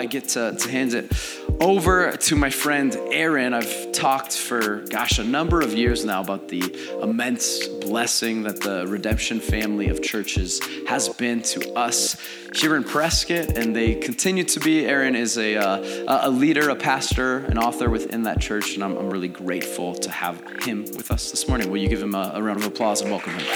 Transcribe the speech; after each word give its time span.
I 0.00 0.06
get 0.06 0.28
to, 0.28 0.56
to 0.58 0.70
hand 0.70 0.94
it 0.94 1.12
over 1.60 2.16
to 2.16 2.34
my 2.34 2.48
friend 2.48 2.96
Aaron. 3.10 3.52
I've 3.52 3.92
talked 3.92 4.34
for, 4.34 4.76
gosh, 4.88 5.18
a 5.18 5.24
number 5.24 5.60
of 5.60 5.74
years 5.74 6.06
now 6.06 6.22
about 6.22 6.48
the 6.48 6.62
immense 7.02 7.68
blessing 7.68 8.44
that 8.44 8.62
the 8.62 8.86
Redemption 8.86 9.40
family 9.40 9.90
of 9.90 10.02
churches 10.02 10.58
has 10.88 11.10
been 11.10 11.42
to 11.42 11.74
us 11.74 12.16
here 12.54 12.76
in 12.76 12.82
Prescott, 12.82 13.58
and 13.58 13.76
they 13.76 13.94
continue 13.94 14.44
to 14.44 14.60
be. 14.60 14.86
Aaron 14.86 15.14
is 15.14 15.36
a, 15.36 15.56
uh, 15.56 16.26
a 16.26 16.30
leader, 16.30 16.70
a 16.70 16.76
pastor, 16.76 17.40
an 17.44 17.58
author 17.58 17.90
within 17.90 18.22
that 18.22 18.40
church, 18.40 18.76
and 18.76 18.82
I'm, 18.82 18.96
I'm 18.96 19.10
really 19.10 19.28
grateful 19.28 19.94
to 19.96 20.10
have 20.10 20.42
him 20.62 20.86
with 20.96 21.10
us 21.10 21.30
this 21.30 21.46
morning. 21.46 21.70
Will 21.70 21.76
you 21.76 21.90
give 21.90 22.00
him 22.00 22.14
a, 22.14 22.32
a 22.36 22.42
round 22.42 22.58
of 22.58 22.64
applause 22.64 23.02
and 23.02 23.10
welcome 23.10 23.34
him? 23.34 23.46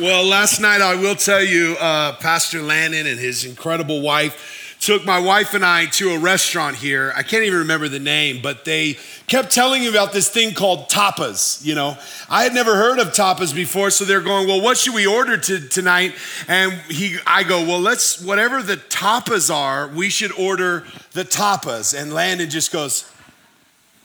Well, 0.00 0.24
last 0.24 0.60
night 0.60 0.82
I 0.82 0.94
will 0.94 1.14
tell 1.14 1.42
you, 1.42 1.74
uh, 1.80 2.16
Pastor 2.16 2.60
Landon 2.60 3.06
and 3.06 3.18
his 3.18 3.46
incredible 3.46 4.02
wife 4.02 4.76
took 4.78 5.06
my 5.06 5.18
wife 5.18 5.54
and 5.54 5.64
I 5.64 5.86
to 5.86 6.10
a 6.10 6.18
restaurant 6.18 6.76
here. 6.76 7.14
I 7.16 7.22
can't 7.22 7.44
even 7.44 7.60
remember 7.60 7.88
the 7.88 7.98
name, 7.98 8.42
but 8.42 8.66
they 8.66 8.98
kept 9.26 9.50
telling 9.52 9.80
me 9.80 9.88
about 9.88 10.12
this 10.12 10.28
thing 10.28 10.52
called 10.52 10.90
tapas. 10.90 11.64
You 11.64 11.76
know, 11.76 11.96
I 12.28 12.42
had 12.42 12.52
never 12.52 12.76
heard 12.76 12.98
of 12.98 13.12
tapas 13.12 13.54
before, 13.54 13.88
so 13.88 14.04
they're 14.04 14.20
going, 14.20 14.46
"Well, 14.46 14.60
what 14.60 14.76
should 14.76 14.92
we 14.92 15.06
order 15.06 15.38
to, 15.38 15.66
tonight?" 15.66 16.14
And 16.46 16.74
he, 16.90 17.16
I 17.26 17.42
go, 17.42 17.64
"Well, 17.64 17.80
let's 17.80 18.20
whatever 18.20 18.62
the 18.62 18.76
tapas 18.76 19.54
are, 19.54 19.88
we 19.88 20.10
should 20.10 20.32
order 20.32 20.84
the 21.12 21.24
tapas." 21.24 21.98
And 21.98 22.12
Landon 22.12 22.50
just 22.50 22.70
goes, 22.70 23.06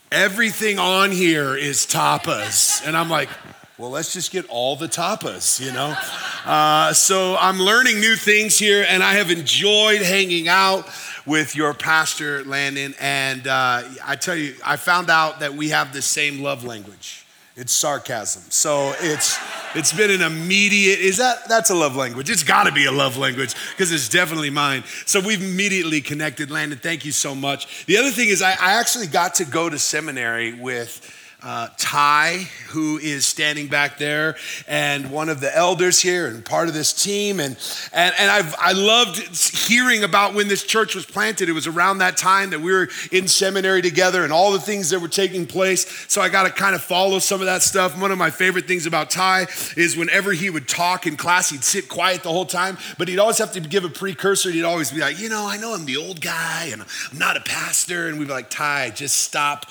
"Everything 0.10 0.80
on 0.80 1.12
here 1.12 1.54
is 1.54 1.86
tapas," 1.86 2.82
and 2.86 2.96
I'm 2.96 3.10
like 3.10 3.28
well, 3.82 3.90
let's 3.90 4.14
just 4.14 4.32
get 4.32 4.48
all 4.48 4.76
the 4.76 4.88
tapas, 4.88 5.60
you 5.60 5.72
know? 5.72 5.96
Uh, 6.46 6.94
so 6.94 7.36
I'm 7.40 7.60
learning 7.60 8.00
new 8.00 8.16
things 8.16 8.60
here, 8.60 8.86
and 8.88 9.02
I 9.02 9.14
have 9.14 9.32
enjoyed 9.32 10.04
hanging 10.04 10.48
out 10.48 10.88
with 11.26 11.56
your 11.56 11.74
pastor, 11.74 12.44
Landon. 12.44 12.94
And 13.00 13.48
uh, 13.48 13.82
I 14.06 14.18
tell 14.18 14.36
you, 14.36 14.54
I 14.64 14.76
found 14.76 15.10
out 15.10 15.40
that 15.40 15.56
we 15.56 15.70
have 15.70 15.94
the 15.94 16.02
same 16.04 16.44
love 16.44 16.64
language. 16.64 17.26
It's 17.56 17.74
sarcasm. 17.74 18.44
So 18.50 18.94
it's 19.00 19.38
it's 19.76 19.92
been 19.92 20.12
an 20.12 20.22
immediate 20.22 21.00
is 21.00 21.18
that 21.18 21.50
that's 21.50 21.70
a 21.70 21.76
love 21.76 21.96
language. 21.96 22.30
It's 22.30 22.44
got 22.44 22.66
to 22.66 22.72
be 22.72 22.86
a 22.86 22.92
love 22.92 23.18
language 23.18 23.56
because 23.72 23.92
it's 23.92 24.08
definitely 24.10 24.52
mine. 24.52 24.84
So 25.06 25.20
we've 25.20 25.42
immediately 25.42 26.02
connected. 26.02 26.50
Landon, 26.50 26.80
thank 26.80 27.04
you 27.04 27.12
so 27.12 27.36
much. 27.36 27.86
The 27.88 27.98
other 27.98 28.12
thing 28.12 28.30
is 28.30 28.42
I, 28.42 28.52
I 28.52 28.80
actually 28.80 29.08
got 29.08 29.36
to 29.36 29.46
go 29.46 29.70
to 29.70 29.78
seminary 29.78 30.54
with 30.54 31.18
uh, 31.44 31.70
Ty, 31.78 32.48
who 32.70 33.00
is 33.00 33.26
standing 33.26 33.68
back 33.68 33.98
there, 33.98 34.36
and 34.68 35.10
one 35.10 35.28
of 35.28 35.42
the 35.42 35.56
elders 35.56 36.00
here, 36.00 36.28
and 36.28 36.46
part 36.46 36.68
of 36.68 36.76
this 36.76 36.94
team. 36.94 37.40
And, 37.40 37.58
and, 37.92 38.14
and 38.20 38.30
I've, 38.30 38.56
I 38.60 38.74
loved 38.74 39.18
hearing 39.68 40.04
about 40.04 40.36
when 40.36 40.48
this 40.48 40.64
church 40.64 40.94
was 40.94 41.06
planted. 41.06 41.50
It 41.50 41.54
was 41.54 41.66
around 41.66 41.98
that 41.98 42.16
time 42.16 42.52
that 42.52 42.62
we 42.62 42.72
were 42.72 42.90
in 43.12 43.28
seminary 43.28 43.82
together 43.82 44.24
and 44.24 44.32
all 44.32 44.52
the 44.52 44.60
things 44.60 44.92
that 44.92 45.00
were 45.00 45.08
taking 45.08 45.48
place. 45.48 46.06
So 46.08 46.22
I 46.22 46.30
got 46.30 46.44
to 46.44 46.52
kind 46.52 46.76
of 46.76 46.84
follow 46.84 47.18
some 47.18 47.42
of 47.42 47.48
that 47.48 47.64
stuff. 47.64 48.00
One 48.00 48.12
of 48.12 48.20
my 48.20 48.30
favorite 48.30 48.68
things 48.68 48.86
about 48.86 49.10
Ty 49.10 49.48
is 49.76 49.98
whenever 49.98 50.34
he 50.34 50.52
would 50.52 50.68
talk 50.68 51.08
in 51.08 51.18
class, 51.18 51.50
he'd 51.50 51.64
sit 51.64 51.90
quiet 51.90 52.22
the 52.22 52.30
whole 52.30 52.46
time, 52.46 52.78
but 53.00 53.08
he'd 53.08 53.20
always 53.20 53.40
have 53.40 53.54
to 53.54 53.60
give 53.62 53.84
a 53.84 53.90
precursor. 53.90 54.52
He'd 54.52 54.64
always 54.64 54.92
be 54.92 55.00
like, 55.00 55.20
you 55.20 55.30
know, 55.30 55.48
I 55.48 55.58
know 55.58 55.74
I'm 55.74 55.86
the 55.86 55.98
old 55.98 56.22
guy 56.22 56.70
and 56.72 56.84
I'm 56.84 57.18
not 57.18 57.36
a 57.36 57.42
pastor. 57.42 58.08
And 58.08 58.20
we'd 58.20 58.28
be 58.28 58.34
like, 58.34 58.52
Ty, 58.52 58.92
just 58.92 59.18
stop 59.18 59.66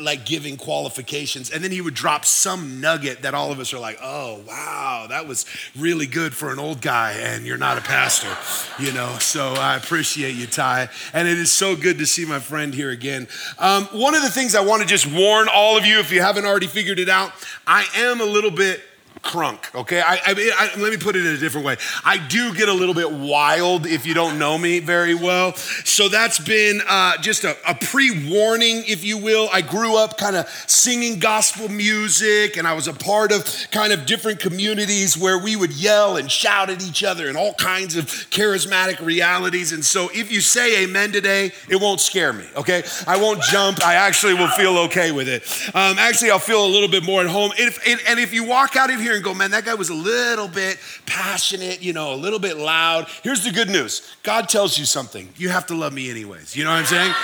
like 0.00 0.24
giving 0.24 0.56
qualifications. 0.56 1.50
And 1.50 1.62
then 1.62 1.70
he 1.70 1.80
would 1.80 1.94
drop 1.94 2.24
some 2.24 2.80
nugget 2.80 3.22
that 3.22 3.34
all 3.34 3.52
of 3.52 3.60
us 3.60 3.72
are 3.72 3.78
like, 3.78 3.98
oh, 4.02 4.42
wow, 4.46 5.06
that 5.08 5.26
was 5.26 5.46
really 5.76 6.06
good 6.06 6.34
for 6.34 6.52
an 6.52 6.58
old 6.58 6.80
guy, 6.80 7.12
and 7.12 7.46
you're 7.46 7.58
not 7.58 7.78
a 7.78 7.80
pastor, 7.80 8.36
you 8.82 8.92
know? 8.92 9.16
So 9.20 9.54
I 9.54 9.76
appreciate 9.76 10.34
you, 10.34 10.46
Ty. 10.46 10.88
And 11.12 11.28
it 11.28 11.38
is 11.38 11.52
so 11.52 11.76
good 11.76 11.98
to 11.98 12.06
see 12.06 12.24
my 12.24 12.38
friend 12.38 12.74
here 12.74 12.90
again. 12.90 13.28
Um, 13.58 13.84
one 13.86 14.14
of 14.14 14.22
the 14.22 14.30
things 14.30 14.54
I 14.54 14.64
want 14.64 14.82
to 14.82 14.88
just 14.88 15.06
warn 15.06 15.48
all 15.52 15.76
of 15.76 15.86
you, 15.86 15.98
if 15.98 16.10
you 16.12 16.20
haven't 16.20 16.44
already 16.44 16.66
figured 16.66 16.98
it 16.98 17.08
out, 17.08 17.32
I 17.66 17.86
am 17.96 18.20
a 18.20 18.24
little 18.24 18.50
bit 18.50 18.80
crunk, 19.24 19.74
okay? 19.74 20.00
I, 20.00 20.16
I, 20.16 20.52
I, 20.58 20.78
let 20.78 20.92
me 20.92 20.98
put 20.98 21.16
it 21.16 21.24
in 21.24 21.32
a 21.32 21.38
different 21.38 21.66
way. 21.66 21.76
I 22.04 22.18
do 22.18 22.54
get 22.54 22.68
a 22.68 22.72
little 22.72 22.94
bit 22.94 23.10
wild 23.10 23.86
if 23.86 24.06
you 24.06 24.12
don't 24.12 24.38
know 24.38 24.58
me 24.58 24.80
very 24.80 25.14
well. 25.14 25.54
So 25.54 26.08
that's 26.08 26.38
been 26.38 26.82
uh, 26.86 27.16
just 27.18 27.42
a, 27.44 27.56
a 27.68 27.74
pre 27.74 28.28
warning, 28.30 28.84
if 28.86 29.02
you 29.02 29.16
will. 29.18 29.48
I 29.52 29.62
grew 29.62 29.96
up 29.96 30.18
kind 30.18 30.36
of 30.36 30.48
singing 30.66 31.18
gospel 31.18 31.68
music, 31.68 32.56
and 32.58 32.68
I 32.68 32.74
was 32.74 32.86
a 32.86 32.92
part 32.92 33.32
of 33.32 33.44
kind 33.70 33.92
of 33.92 34.04
different 34.04 34.40
communities 34.40 35.16
where 35.16 35.38
we 35.38 35.56
would 35.56 35.72
yell 35.72 36.16
and 36.16 36.30
shout 36.30 36.68
at 36.68 36.86
each 36.86 37.02
other 37.02 37.26
and 37.28 37.36
all 37.36 37.54
kinds 37.54 37.96
of 37.96 38.04
charismatic 38.04 39.04
realities. 39.04 39.72
And 39.72 39.84
so 39.84 40.10
if 40.12 40.30
you 40.30 40.42
say 40.42 40.84
amen 40.84 41.12
today, 41.12 41.52
it 41.68 41.80
won't 41.80 42.00
scare 42.00 42.32
me, 42.32 42.44
okay? 42.56 42.82
I 43.06 43.16
won't 43.16 43.40
jump. 43.42 43.82
I 43.82 43.94
actually 43.94 44.34
will 44.34 44.48
feel 44.48 44.76
okay 44.80 45.12
with 45.12 45.28
it. 45.28 45.42
Um, 45.74 45.98
actually, 45.98 46.30
I'll 46.30 46.38
feel 46.38 46.64
a 46.64 46.68
little 46.68 46.88
bit 46.88 47.04
more 47.04 47.22
at 47.22 47.28
home. 47.28 47.52
If, 47.56 47.78
and 47.86 48.20
if 48.20 48.34
you 48.34 48.44
walk 48.44 48.76
out 48.76 48.90
of 48.90 49.00
here, 49.00 49.13
and 49.14 49.24
go, 49.24 49.34
man, 49.34 49.50
that 49.52 49.64
guy 49.64 49.74
was 49.74 49.90
a 49.90 49.94
little 49.94 50.48
bit 50.48 50.78
passionate, 51.06 51.82
you 51.82 51.92
know, 51.92 52.14
a 52.14 52.16
little 52.16 52.38
bit 52.38 52.56
loud. 52.56 53.08
Here's 53.22 53.44
the 53.44 53.50
good 53.50 53.68
news 53.68 54.14
God 54.22 54.48
tells 54.48 54.78
you 54.78 54.84
something. 54.84 55.28
You 55.36 55.48
have 55.50 55.66
to 55.66 55.74
love 55.74 55.92
me 55.92 56.10
anyways. 56.10 56.56
You 56.56 56.64
know 56.64 56.70
what 56.70 56.80
I'm 56.80 56.86
saying? 56.86 57.14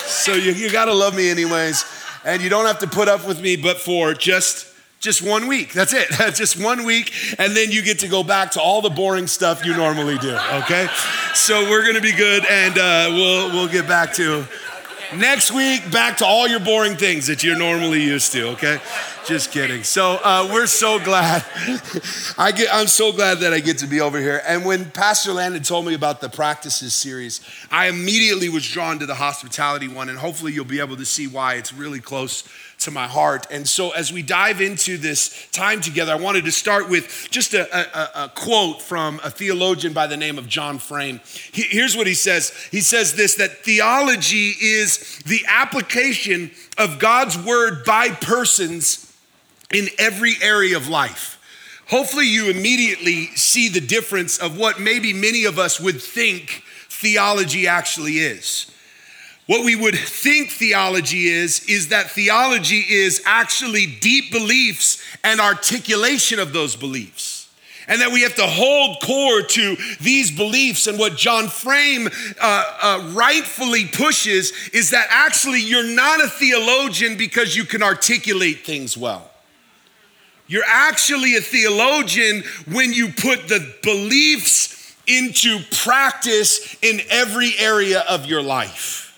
So 0.00 0.34
you, 0.34 0.52
you 0.52 0.70
got 0.70 0.86
to 0.86 0.94
love 0.94 1.16
me 1.16 1.30
anyways. 1.30 1.84
And 2.24 2.42
you 2.42 2.50
don't 2.50 2.66
have 2.66 2.80
to 2.80 2.86
put 2.86 3.08
up 3.08 3.26
with 3.26 3.40
me, 3.40 3.56
but 3.56 3.78
for 3.78 4.12
just 4.12 4.66
just 5.00 5.22
one 5.22 5.46
week. 5.46 5.72
That's 5.72 5.94
it. 5.94 6.08
just 6.34 6.62
one 6.62 6.84
week. 6.84 7.12
And 7.38 7.56
then 7.56 7.70
you 7.70 7.82
get 7.82 8.00
to 8.00 8.08
go 8.08 8.22
back 8.22 8.50
to 8.52 8.60
all 8.60 8.82
the 8.82 8.90
boring 8.90 9.26
stuff 9.26 9.64
you 9.64 9.74
normally 9.74 10.18
do. 10.18 10.38
Okay? 10.52 10.88
So 11.34 11.68
we're 11.70 11.86
gonna 11.86 12.02
be 12.02 12.12
good 12.12 12.44
and 12.44 12.78
uh, 12.78 13.06
we'll 13.10 13.48
we'll 13.50 13.68
get 13.68 13.88
back 13.88 14.12
to 14.14 14.46
next 15.16 15.52
week, 15.52 15.90
back 15.90 16.18
to 16.18 16.26
all 16.26 16.48
your 16.48 16.60
boring 16.60 16.96
things 16.96 17.26
that 17.26 17.42
you're 17.42 17.56
normally 17.56 18.02
used 18.02 18.32
to, 18.32 18.48
okay? 18.48 18.80
Just 19.26 19.52
kidding. 19.52 19.82
So 19.84 20.18
uh, 20.22 20.48
we're 20.52 20.66
so 20.66 20.98
glad. 20.98 21.44
I 22.38 22.52
get, 22.52 22.68
I'm 22.72 22.86
so 22.86 23.12
glad 23.12 23.38
that 23.38 23.52
I 23.52 23.60
get 23.60 23.78
to 23.78 23.86
be 23.86 24.00
over 24.00 24.18
here. 24.18 24.42
And 24.46 24.64
when 24.64 24.90
Pastor 24.90 25.32
Landon 25.32 25.62
told 25.62 25.86
me 25.86 25.94
about 25.94 26.20
the 26.20 26.28
practices 26.28 26.94
series, 26.94 27.40
I 27.70 27.88
immediately 27.88 28.48
was 28.48 28.66
drawn 28.66 28.98
to 29.00 29.06
the 29.06 29.14
hospitality 29.14 29.88
one, 29.88 30.08
and 30.08 30.18
hopefully 30.18 30.52
you'll 30.52 30.64
be 30.64 30.80
able 30.80 30.96
to 30.96 31.06
see 31.06 31.26
why 31.26 31.54
it's 31.54 31.72
really 31.72 32.00
close 32.00 32.44
to 32.80 32.90
my 32.90 33.06
heart. 33.06 33.46
And 33.50 33.68
so, 33.68 33.90
as 33.90 34.12
we 34.12 34.22
dive 34.22 34.60
into 34.60 34.96
this 34.96 35.48
time 35.50 35.80
together, 35.80 36.12
I 36.12 36.16
wanted 36.16 36.44
to 36.46 36.52
start 36.52 36.88
with 36.88 37.28
just 37.30 37.54
a, 37.54 37.66
a, 37.74 38.24
a 38.24 38.28
quote 38.28 38.82
from 38.82 39.20
a 39.22 39.30
theologian 39.30 39.92
by 39.92 40.06
the 40.06 40.16
name 40.16 40.38
of 40.38 40.48
John 40.48 40.78
Frame. 40.78 41.20
He, 41.52 41.62
here's 41.62 41.96
what 41.96 42.06
he 42.06 42.14
says 42.14 42.52
He 42.70 42.80
says 42.80 43.14
this 43.14 43.36
that 43.36 43.64
theology 43.64 44.54
is 44.60 45.18
the 45.26 45.44
application 45.46 46.50
of 46.78 46.98
God's 46.98 47.38
word 47.38 47.84
by 47.84 48.10
persons 48.10 49.06
in 49.72 49.88
every 49.98 50.34
area 50.42 50.76
of 50.76 50.88
life. 50.88 51.38
Hopefully, 51.88 52.26
you 52.26 52.50
immediately 52.50 53.26
see 53.36 53.68
the 53.68 53.80
difference 53.80 54.38
of 54.38 54.56
what 54.56 54.80
maybe 54.80 55.12
many 55.12 55.44
of 55.44 55.58
us 55.58 55.80
would 55.80 56.00
think 56.00 56.62
theology 56.88 57.66
actually 57.66 58.18
is. 58.18 58.70
What 59.50 59.64
we 59.64 59.74
would 59.74 59.96
think 59.98 60.50
theology 60.50 61.26
is, 61.26 61.64
is 61.64 61.88
that 61.88 62.12
theology 62.12 62.84
is 62.88 63.20
actually 63.26 63.84
deep 63.84 64.30
beliefs 64.30 65.02
and 65.24 65.40
articulation 65.40 66.38
of 66.38 66.52
those 66.52 66.76
beliefs 66.76 67.50
and 67.88 68.00
that 68.00 68.12
we 68.12 68.22
have 68.22 68.36
to 68.36 68.46
hold 68.46 68.98
core 69.02 69.42
to 69.42 69.76
these 70.00 70.30
beliefs. 70.30 70.86
And 70.86 71.00
what 71.00 71.16
John 71.16 71.48
Frame 71.48 72.08
uh, 72.40 72.64
uh, 72.80 73.10
rightfully 73.12 73.86
pushes 73.86 74.52
is 74.72 74.90
that 74.90 75.08
actually 75.10 75.62
you're 75.62 75.96
not 75.96 76.24
a 76.24 76.28
theologian 76.28 77.16
because 77.16 77.56
you 77.56 77.64
can 77.64 77.82
articulate 77.82 78.64
things 78.64 78.96
well. 78.96 79.32
You're 80.46 80.62
actually 80.64 81.34
a 81.34 81.40
theologian 81.40 82.44
when 82.70 82.92
you 82.92 83.08
put 83.08 83.48
the 83.48 83.74
beliefs 83.82 84.94
into 85.08 85.58
practice 85.82 86.76
in 86.82 87.00
every 87.10 87.54
area 87.58 88.04
of 88.08 88.26
your 88.26 88.44
life. 88.44 89.09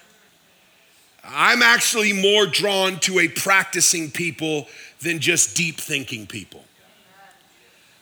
I'm 1.24 1.62
actually 1.62 2.12
more 2.12 2.46
drawn 2.46 2.98
to 3.00 3.20
a 3.20 3.28
practicing 3.28 4.10
people 4.10 4.68
than 5.00 5.20
just 5.20 5.56
deep 5.56 5.78
thinking 5.78 6.26
people. 6.26 6.64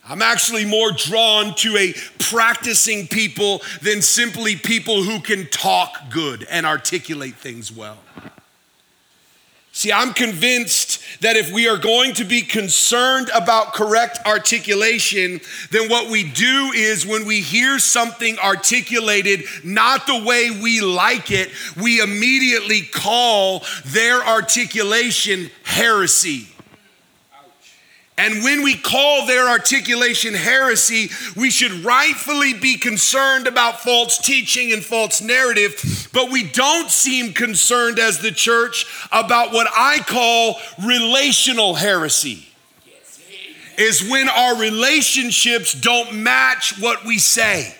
I'm 0.08 0.22
actually 0.22 0.64
more 0.64 0.90
drawn 0.90 1.54
to 1.56 1.76
a 1.76 1.94
practicing 2.18 3.06
people 3.06 3.62
than 3.80 4.02
simply 4.02 4.56
people 4.56 5.04
who 5.04 5.20
can 5.20 5.46
talk 5.50 6.10
good 6.10 6.46
and 6.50 6.66
articulate 6.66 7.36
things 7.36 7.70
well. 7.70 7.98
See, 9.70 9.92
I'm 9.92 10.12
convinced 10.12 10.89
that 11.20 11.36
if 11.36 11.52
we 11.52 11.68
are 11.68 11.76
going 11.76 12.14
to 12.14 12.24
be 12.24 12.42
concerned 12.42 13.30
about 13.34 13.74
correct 13.74 14.18
articulation, 14.26 15.40
then 15.70 15.90
what 15.90 16.10
we 16.10 16.24
do 16.24 16.72
is 16.74 17.06
when 17.06 17.26
we 17.26 17.40
hear 17.40 17.78
something 17.78 18.38
articulated 18.38 19.44
not 19.64 20.06
the 20.06 20.24
way 20.24 20.50
we 20.50 20.80
like 20.80 21.30
it, 21.30 21.50
we 21.80 22.00
immediately 22.00 22.82
call 22.82 23.64
their 23.86 24.22
articulation 24.22 25.50
heresy. 25.64 26.46
And 28.20 28.44
when 28.44 28.62
we 28.62 28.74
call 28.74 29.24
their 29.24 29.48
articulation 29.48 30.34
heresy, 30.34 31.08
we 31.36 31.48
should 31.48 31.72
rightfully 31.82 32.52
be 32.52 32.76
concerned 32.76 33.46
about 33.46 33.80
false 33.80 34.18
teaching 34.18 34.74
and 34.74 34.84
false 34.84 35.22
narrative, 35.22 36.10
but 36.12 36.30
we 36.30 36.44
don't 36.44 36.90
seem 36.90 37.32
concerned 37.32 37.98
as 37.98 38.18
the 38.18 38.30
church 38.30 38.84
about 39.10 39.52
what 39.52 39.68
I 39.74 40.00
call 40.00 40.60
relational 40.84 41.74
heresy. 41.74 42.46
Is 43.78 44.06
when 44.06 44.28
our 44.28 44.60
relationships 44.60 45.72
don't 45.72 46.16
match 46.16 46.78
what 46.78 47.06
we 47.06 47.16
say. 47.16 47.74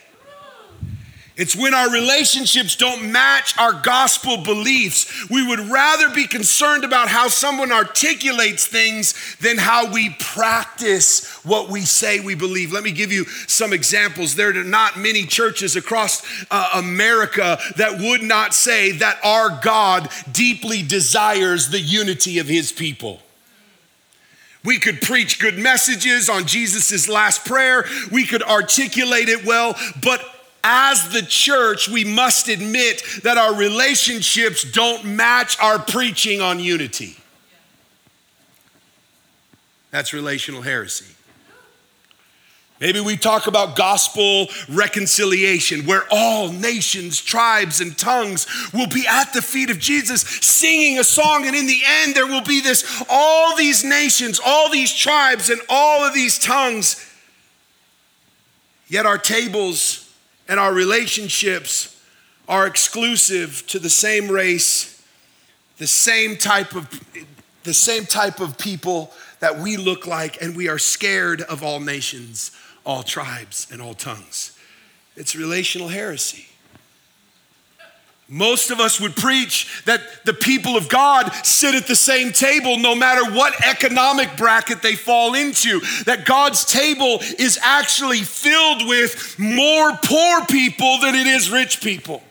It's 1.41 1.57
when 1.57 1.73
our 1.73 1.91
relationships 1.91 2.77
don't 2.77 3.11
match 3.11 3.59
our 3.59 3.73
gospel 3.73 4.37
beliefs. 4.37 5.27
We 5.31 5.43
would 5.49 5.71
rather 5.71 6.11
be 6.11 6.27
concerned 6.27 6.85
about 6.85 7.09
how 7.09 7.29
someone 7.29 7.73
articulates 7.73 8.67
things 8.67 9.15
than 9.37 9.57
how 9.57 9.91
we 9.91 10.11
practice 10.19 11.27
what 11.43 11.71
we 11.71 11.81
say 11.81 12.21
we 12.21 12.35
believe. 12.35 12.73
Let 12.73 12.85
me 12.85 12.93
give 12.93 13.11
you 13.11 13.25
some 13.25 13.73
examples. 13.73 14.35
There 14.35 14.51
are 14.51 14.63
not 14.63 14.99
many 14.99 15.25
churches 15.25 15.77
across 15.77 16.23
uh, 16.51 16.73
America 16.75 17.59
that 17.77 17.99
would 17.99 18.23
not 18.23 18.53
say 18.53 18.93
that 18.99 19.19
our 19.25 19.59
God 19.63 20.11
deeply 20.31 20.83
desires 20.83 21.71
the 21.71 21.81
unity 21.81 22.39
of 22.39 22.49
his 22.49 22.71
people. 22.71 23.19
We 24.63 24.79
could 24.79 25.01
preach 25.01 25.41
good 25.41 25.57
messages 25.57 26.29
on 26.29 26.45
Jesus' 26.45 27.09
last 27.09 27.47
prayer. 27.47 27.87
We 28.13 28.27
could 28.27 28.43
articulate 28.43 29.31
it 29.31 29.47
well, 29.47 29.75
but 30.03 30.23
as 30.63 31.09
the 31.11 31.23
church, 31.23 31.89
we 31.89 32.05
must 32.05 32.49
admit 32.49 33.03
that 33.23 33.39
our 33.39 33.55
relationships 33.55 34.65
don't 34.65 35.05
match 35.05 35.59
our 35.61 35.79
preaching 35.79 36.41
on 36.41 36.61
unity. 36.61 37.17
That's 39.91 40.13
relational 40.13 40.63
heresy. 40.63 41.17
Maybe 42.81 42.99
we 42.99 43.19
talk 43.19 43.47
about 43.47 43.77
gospel 43.77 44.49
reconciliation, 44.71 45.85
where 45.85 46.05
all 46.11 46.51
nations, 46.51 47.21
tribes, 47.21 47.83
and 47.83 47.97
tongues 47.97 48.47
will 48.73 48.87
be 48.87 49.07
at 49.07 49.35
the 49.35 49.43
feet 49.43 49.69
of 49.69 49.79
Jesus 49.79 50.23
singing 50.23 50.99
a 50.99 51.05
song. 51.05 51.47
And 51.47 51.55
in 51.55 51.67
the 51.67 51.83
end, 51.85 52.15
there 52.15 52.27
will 52.27 52.41
be 52.41 52.63
this 52.63 53.05
all 53.11 53.55
these 53.55 53.85
nations, 53.85 54.41
all 54.43 54.71
these 54.71 54.95
tribes, 54.95 55.51
and 55.51 55.61
all 55.69 56.03
of 56.03 56.15
these 56.15 56.39
tongues. 56.39 57.07
Yet 58.89 59.05
our 59.05 59.19
tables 59.19 60.10
and 60.51 60.59
our 60.59 60.75
relationships 60.75 61.97
are 62.49 62.67
exclusive 62.67 63.65
to 63.69 63.79
the 63.79 63.89
same 63.89 64.29
race, 64.29 65.01
the 65.79 65.87
same 65.87 66.37
type 66.37 66.75
of 66.75 66.89
the 67.63 67.73
same 67.73 68.05
type 68.05 68.41
of 68.41 68.59
people 68.59 69.13
that 69.39 69.59
we 69.59 69.77
look 69.77 70.07
like 70.07 70.43
and 70.43 70.57
we 70.57 70.69
are 70.69 70.79
scared 70.79 71.43
of 71.43 71.63
all 71.63 71.79
nations, 71.79 72.51
all 72.85 73.03
tribes 73.05 73.69
and 73.71 73.81
all 73.81 73.95
tongues. 73.95 74.59
It's 75.15 75.37
relational 75.37 75.89
heresy. 75.89 76.50
Most 78.33 78.71
of 78.71 78.79
us 78.79 79.01
would 79.01 79.17
preach 79.17 79.83
that 79.87 80.01
the 80.25 80.33
people 80.33 80.77
of 80.77 80.89
God 80.89 81.35
sit 81.45 81.75
at 81.75 81.89
the 81.89 81.97
same 81.97 82.31
table 82.31 82.79
no 82.79 82.95
matter 82.95 83.29
what 83.33 83.61
economic 83.67 84.37
bracket 84.37 84.83
they 84.83 84.95
fall 84.95 85.35
into. 85.35 85.81
That 86.05 86.27
God's 86.27 86.65
table 86.65 87.19
is 87.41 87.59
actually 87.61 88.21
filled 88.21 88.87
with 88.87 89.37
more 89.37 89.99
poor 90.05 90.47
people 90.47 90.99
than 90.99 91.17
it 91.17 91.27
is 91.27 91.51
rich 91.51 91.81
people. 91.83 92.23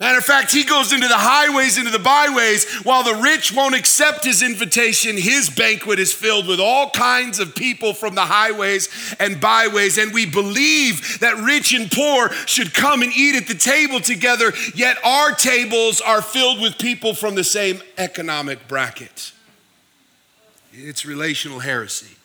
Matter 0.00 0.18
of 0.18 0.24
fact, 0.24 0.52
he 0.52 0.64
goes 0.64 0.92
into 0.92 1.06
the 1.06 1.16
highways, 1.16 1.78
into 1.78 1.92
the 1.92 2.00
byways. 2.00 2.64
While 2.82 3.04
the 3.04 3.22
rich 3.22 3.54
won't 3.54 3.76
accept 3.76 4.24
his 4.24 4.42
invitation, 4.42 5.16
his 5.16 5.48
banquet 5.48 6.00
is 6.00 6.12
filled 6.12 6.48
with 6.48 6.58
all 6.58 6.90
kinds 6.90 7.38
of 7.38 7.54
people 7.54 7.94
from 7.94 8.16
the 8.16 8.22
highways 8.22 8.88
and 9.20 9.40
byways. 9.40 9.96
And 9.96 10.12
we 10.12 10.26
believe 10.26 11.20
that 11.20 11.36
rich 11.36 11.72
and 11.72 11.90
poor 11.92 12.32
should 12.46 12.74
come 12.74 13.02
and 13.02 13.12
eat 13.12 13.36
at 13.36 13.46
the 13.46 13.54
table 13.54 14.00
together, 14.00 14.52
yet 14.74 14.98
our 15.04 15.30
tables 15.30 16.00
are 16.00 16.22
filled 16.22 16.60
with 16.60 16.76
people 16.76 17.14
from 17.14 17.36
the 17.36 17.44
same 17.44 17.80
economic 17.96 18.66
bracket. 18.66 19.32
It's 20.72 21.06
relational 21.06 21.60
heresy. 21.60 22.16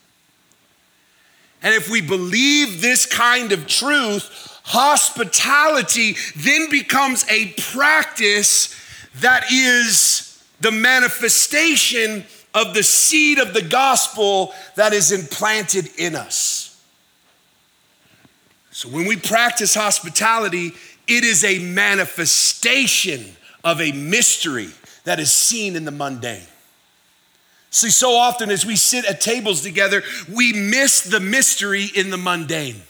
And 1.62 1.76
if 1.76 1.88
we 1.88 2.02
believe 2.02 2.82
this 2.82 3.06
kind 3.06 3.52
of 3.52 3.68
truth, 3.68 4.49
hospitality 4.70 6.16
then 6.36 6.70
becomes 6.70 7.26
a 7.28 7.48
practice 7.74 8.76
that 9.16 9.52
is 9.52 10.44
the 10.62 10.70
manifestation 10.70 12.24
of 12.54 12.76
the 12.76 12.84
seed 12.84 13.40
of 13.40 13.56
the 13.56 13.64
gospel 13.64 14.54
that 14.76 14.94
is 14.94 15.12
implanted 15.12 15.90
in 15.98 16.16
us. 16.16 16.80
So 18.70 18.90
when 18.90 19.08
we 19.08 19.18
practice 19.18 19.74
hospitality, 19.74 20.74
it 21.08 21.24
is 21.24 21.44
a 21.44 21.58
manifestation 21.58 23.26
of 23.64 23.82
a 23.82 23.92
mystery 23.92 24.70
that 25.04 25.20
is 25.20 25.34
seen 25.34 25.76
in 25.76 25.86
the 25.86 25.92
mundane. 25.92 26.46
See, 27.72 27.90
so 27.90 28.12
often 28.12 28.52
as 28.52 28.68
we 28.68 28.76
sit 28.76 29.06
at 29.06 29.20
tables 29.20 29.62
together, 29.62 30.04
we 30.32 30.54
miss 30.54 31.02
the 31.02 31.20
mystery 31.20 31.86
in 31.96 32.12
the 32.12 32.18
mundane 32.18 32.84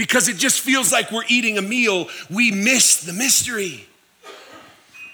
because 0.00 0.28
it 0.28 0.38
just 0.38 0.60
feels 0.60 0.90
like 0.90 1.12
we're 1.12 1.26
eating 1.28 1.58
a 1.58 1.60
meal, 1.62 2.08
we 2.30 2.50
miss 2.50 3.02
the 3.02 3.12
mystery. 3.12 3.86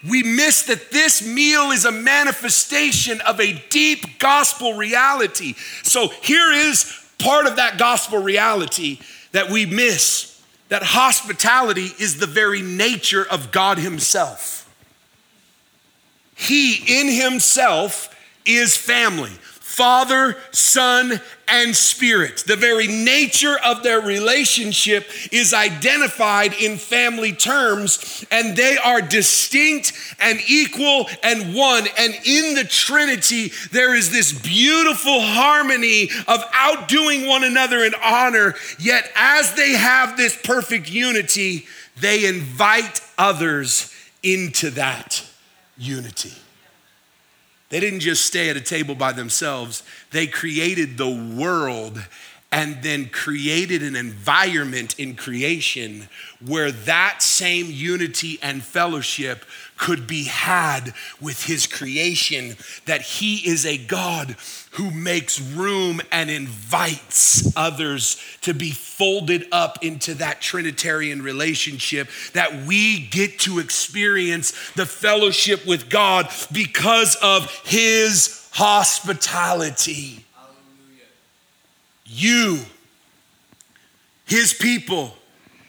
We 0.08 0.22
miss 0.22 0.62
that 0.66 0.92
this 0.92 1.26
meal 1.26 1.72
is 1.72 1.84
a 1.84 1.90
manifestation 1.90 3.20
of 3.22 3.40
a 3.40 3.60
deep 3.68 4.20
gospel 4.20 4.74
reality. 4.74 5.56
So 5.82 6.06
here 6.22 6.52
is 6.52 7.04
part 7.18 7.46
of 7.46 7.56
that 7.56 7.78
gospel 7.78 8.22
reality 8.22 9.00
that 9.32 9.50
we 9.50 9.66
miss 9.66 10.40
that 10.68 10.84
hospitality 10.84 11.90
is 11.98 12.20
the 12.20 12.28
very 12.28 12.62
nature 12.62 13.26
of 13.28 13.50
God 13.50 13.78
Himself. 13.78 14.72
He 16.36 17.00
in 17.00 17.08
Himself 17.08 18.14
is 18.44 18.76
family. 18.76 19.32
Father, 19.76 20.38
Son, 20.52 21.20
and 21.46 21.76
Spirit. 21.76 22.44
The 22.46 22.56
very 22.56 22.86
nature 22.86 23.56
of 23.62 23.82
their 23.82 24.00
relationship 24.00 25.06
is 25.30 25.52
identified 25.52 26.54
in 26.54 26.78
family 26.78 27.34
terms, 27.34 28.24
and 28.30 28.56
they 28.56 28.78
are 28.78 29.02
distinct 29.02 29.92
and 30.18 30.40
equal 30.48 31.10
and 31.22 31.54
one. 31.54 31.86
And 31.98 32.14
in 32.24 32.54
the 32.54 32.64
Trinity, 32.64 33.52
there 33.70 33.94
is 33.94 34.10
this 34.10 34.32
beautiful 34.32 35.20
harmony 35.20 36.08
of 36.26 36.42
outdoing 36.54 37.26
one 37.26 37.44
another 37.44 37.84
in 37.84 37.92
honor. 38.02 38.54
Yet, 38.78 39.12
as 39.14 39.52
they 39.56 39.72
have 39.72 40.16
this 40.16 40.34
perfect 40.42 40.90
unity, 40.90 41.66
they 42.00 42.24
invite 42.24 43.02
others 43.18 43.94
into 44.22 44.70
that 44.70 45.22
unity. 45.76 46.32
They 47.68 47.80
didn't 47.80 48.00
just 48.00 48.24
stay 48.24 48.48
at 48.48 48.56
a 48.56 48.60
table 48.60 48.94
by 48.94 49.12
themselves, 49.12 49.82
they 50.12 50.26
created 50.26 50.96
the 50.96 51.10
world 51.10 52.00
and 52.52 52.80
then 52.82 53.08
created 53.08 53.82
an 53.82 53.96
environment 53.96 54.98
in 54.98 55.16
creation 55.16 56.08
where 56.44 56.70
that 56.70 57.20
same 57.20 57.66
unity 57.68 58.38
and 58.40 58.62
fellowship 58.62 59.44
could 59.76 60.06
be 60.06 60.24
had 60.24 60.94
with 61.20 61.44
his 61.44 61.66
creation, 61.66 62.56
that 62.86 63.02
he 63.02 63.46
is 63.48 63.66
a 63.66 63.76
God 63.76 64.36
who 64.76 64.90
makes 64.90 65.40
room 65.40 66.00
and 66.10 66.30
invites 66.30 67.54
others 67.56 68.20
to 68.42 68.54
be 68.54 68.70
folded 68.70 69.46
up 69.52 69.78
into 69.82 70.14
that 70.14 70.40
Trinitarian 70.40 71.22
relationship, 71.22 72.08
that 72.32 72.66
we 72.66 73.06
get 73.06 73.38
to 73.40 73.58
experience 73.58 74.52
the 74.72 74.86
fellowship 74.86 75.66
with 75.66 75.88
God 75.88 76.30
because 76.52 77.16
of 77.22 77.50
his 77.64 78.48
hospitality. 78.52 80.24
You, 82.04 82.60
his 84.24 84.54
people, 84.54 85.16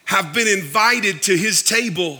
have 0.05 0.33
been 0.33 0.47
invited 0.47 1.23
to 1.23 1.35
his 1.35 1.63
table 1.63 2.19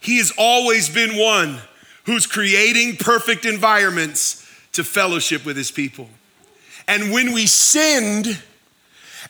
he 0.00 0.16
has 0.18 0.32
always 0.36 0.88
been 0.88 1.16
one 1.16 1.58
who's 2.04 2.26
creating 2.26 2.96
perfect 2.96 3.44
environments 3.44 4.39
to 4.72 4.84
fellowship 4.84 5.44
with 5.44 5.56
his 5.56 5.70
people. 5.70 6.08
And 6.86 7.12
when 7.12 7.32
we 7.32 7.46
sinned 7.46 8.40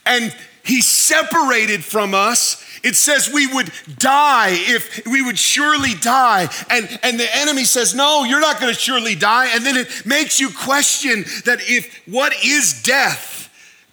and 0.06 0.34
he 0.64 0.80
separated 0.80 1.84
from 1.84 2.14
us, 2.14 2.64
it 2.82 2.96
says 2.96 3.30
we 3.32 3.46
would 3.46 3.70
die 3.98 4.50
if 4.52 5.06
we 5.06 5.22
would 5.22 5.38
surely 5.38 5.94
die. 6.00 6.48
And, 6.70 6.98
and 7.02 7.18
the 7.18 7.36
enemy 7.36 7.64
says, 7.64 7.94
No, 7.94 8.24
you're 8.24 8.40
not 8.40 8.60
going 8.60 8.72
to 8.72 8.78
surely 8.78 9.14
die. 9.14 9.48
And 9.54 9.64
then 9.64 9.76
it 9.76 10.06
makes 10.06 10.40
you 10.40 10.50
question 10.50 11.24
that 11.44 11.58
if 11.62 12.02
what 12.06 12.32
is 12.44 12.82
death? 12.82 13.38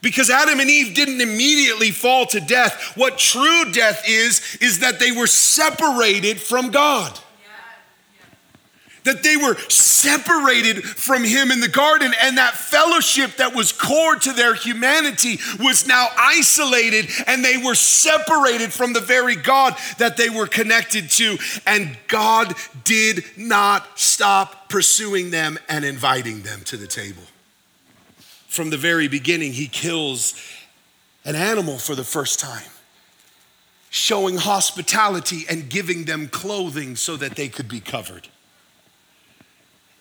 Because 0.02 0.30
Adam 0.30 0.60
and 0.60 0.70
Eve 0.70 0.94
didn't 0.94 1.22
immediately 1.22 1.92
fall 1.92 2.26
to 2.28 2.40
death. 2.40 2.94
What 2.96 3.18
true 3.18 3.72
death 3.72 4.04
is, 4.08 4.58
is 4.62 4.80
that 4.80 5.00
they 5.00 5.12
were 5.12 5.28
separated 5.28 6.40
from 6.40 6.70
God. 6.72 7.20
That 9.08 9.24
they 9.24 9.38
were 9.38 9.58
separated 9.70 10.84
from 10.84 11.24
him 11.24 11.50
in 11.50 11.62
the 11.62 11.70
garden, 11.70 12.14
and 12.22 12.38
that 12.38 12.56
fellowship 12.56 13.38
that 13.38 13.56
was 13.56 13.72
core 13.72 14.18
to 14.18 14.34
their 14.34 14.54
humanity 14.54 15.40
was 15.62 15.88
now 15.88 16.08
isolated, 16.18 17.10
and 17.26 17.44
they 17.44 17.56
were 17.56 17.74
separated 17.74 18.74
from 18.74 18.92
the 18.92 19.00
very 19.00 19.38
God 19.38 19.78
that 19.98 20.18
they 20.18 20.30
were 20.30 20.46
connected 20.46 21.10
to. 21.12 21.38
And 21.66 21.98
God 22.10 22.54
did 22.84 23.24
not 23.38 23.98
stop 23.98 24.68
pursuing 24.70 25.32
them 25.32 25.58
and 25.70 25.86
inviting 25.86 26.42
them 26.42 26.62
to 26.66 26.76
the 26.76 26.88
table. 26.88 27.24
From 28.50 28.72
the 28.72 28.78
very 28.78 29.08
beginning, 29.08 29.54
he 29.54 29.68
kills 29.68 30.36
an 31.24 31.36
animal 31.36 31.78
for 31.78 31.96
the 31.96 32.04
first 32.04 32.42
time 32.42 32.70
showing 33.90 34.36
hospitality 34.36 35.46
and 35.50 35.70
giving 35.70 36.04
them 36.04 36.28
clothing 36.28 36.98
so 36.98 37.16
that 37.16 37.38
they 37.38 37.48
could 37.48 37.70
be 37.70 37.80
covered 37.80 38.28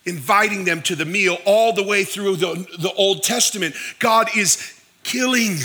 inviting 0.07 0.65
them 0.65 0.81
to 0.83 0.95
the 0.95 1.05
meal 1.05 1.39
all 1.45 1.73
the 1.73 1.83
way 1.83 2.05
through 2.05 2.37
the, 2.37 2.55
the 2.79 2.93
Old 2.95 3.23
Testament. 3.23 3.75
God 3.99 4.29
is 4.37 4.81
killing 5.03 5.57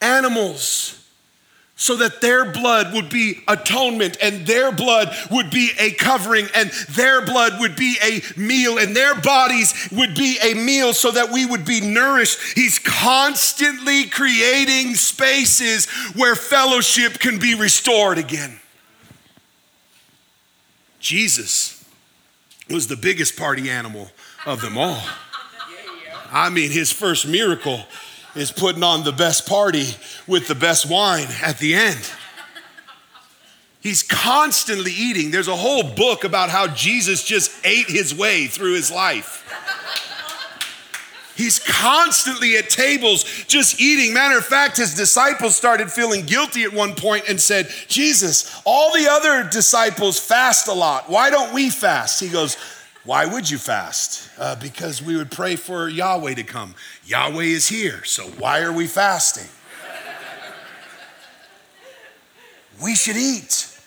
animals 0.00 0.94
so 1.80 1.94
that 1.94 2.20
their 2.20 2.44
blood 2.44 2.92
would 2.92 3.08
be 3.08 3.40
atonement 3.46 4.16
and 4.20 4.44
their 4.46 4.72
blood 4.72 5.14
would 5.30 5.48
be 5.48 5.70
a 5.78 5.92
covering 5.92 6.48
and 6.52 6.70
their 6.90 7.24
blood 7.24 7.52
would 7.60 7.76
be 7.76 7.96
a 8.02 8.20
meal 8.38 8.78
and 8.78 8.96
their 8.96 9.14
bodies 9.20 9.88
would 9.92 10.12
be 10.16 10.36
a 10.42 10.54
meal 10.54 10.92
so 10.92 11.12
that 11.12 11.30
we 11.30 11.46
would 11.46 11.64
be 11.64 11.80
nourished. 11.80 12.38
He's 12.56 12.80
constantly 12.80 14.06
creating 14.06 14.96
spaces 14.96 15.86
where 16.16 16.34
fellowship 16.34 17.20
can 17.20 17.38
be 17.38 17.54
restored 17.54 18.18
again. 18.18 18.58
Jesus 20.98 21.77
was 22.70 22.86
the 22.86 22.96
biggest 22.96 23.36
party 23.36 23.70
animal 23.70 24.10
of 24.46 24.60
them 24.60 24.76
all. 24.76 25.02
I 26.30 26.50
mean, 26.50 26.70
his 26.70 26.92
first 26.92 27.26
miracle 27.26 27.80
is 28.34 28.52
putting 28.52 28.82
on 28.82 29.04
the 29.04 29.12
best 29.12 29.48
party 29.48 29.86
with 30.26 30.46
the 30.46 30.54
best 30.54 30.88
wine 30.88 31.26
at 31.42 31.58
the 31.58 31.74
end. 31.74 32.10
He's 33.80 34.02
constantly 34.02 34.92
eating. 34.92 35.30
There's 35.30 35.48
a 35.48 35.56
whole 35.56 35.82
book 35.82 36.24
about 36.24 36.50
how 36.50 36.66
Jesus 36.66 37.24
just 37.24 37.52
ate 37.64 37.86
his 37.86 38.14
way 38.14 38.46
through 38.46 38.74
his 38.74 38.90
life. 38.90 39.44
He's 41.38 41.60
constantly 41.60 42.56
at 42.56 42.68
tables 42.68 43.22
just 43.46 43.80
eating. 43.80 44.12
Matter 44.12 44.36
of 44.36 44.44
fact, 44.44 44.76
his 44.76 44.96
disciples 44.96 45.54
started 45.54 45.88
feeling 45.88 46.26
guilty 46.26 46.64
at 46.64 46.72
one 46.72 46.96
point 46.96 47.28
and 47.28 47.40
said, 47.40 47.70
Jesus, 47.86 48.60
all 48.64 48.92
the 48.92 49.06
other 49.08 49.48
disciples 49.48 50.18
fast 50.18 50.66
a 50.66 50.72
lot. 50.72 51.08
Why 51.08 51.30
don't 51.30 51.54
we 51.54 51.70
fast? 51.70 52.18
He 52.18 52.28
goes, 52.28 52.56
Why 53.04 53.24
would 53.24 53.48
you 53.48 53.56
fast? 53.56 54.28
Uh, 54.36 54.56
because 54.56 55.00
we 55.00 55.16
would 55.16 55.30
pray 55.30 55.54
for 55.54 55.88
Yahweh 55.88 56.34
to 56.34 56.42
come. 56.42 56.74
Yahweh 57.06 57.44
is 57.44 57.68
here, 57.68 58.02
so 58.02 58.24
why 58.24 58.62
are 58.62 58.72
we 58.72 58.88
fasting? 58.88 59.46
we 62.82 62.96
should 62.96 63.16
eat. 63.16 63.78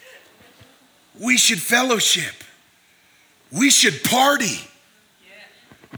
We 1.20 1.36
should 1.36 1.62
fellowship. 1.62 2.46
We 3.52 3.70
should 3.70 4.06
party. 4.06 4.62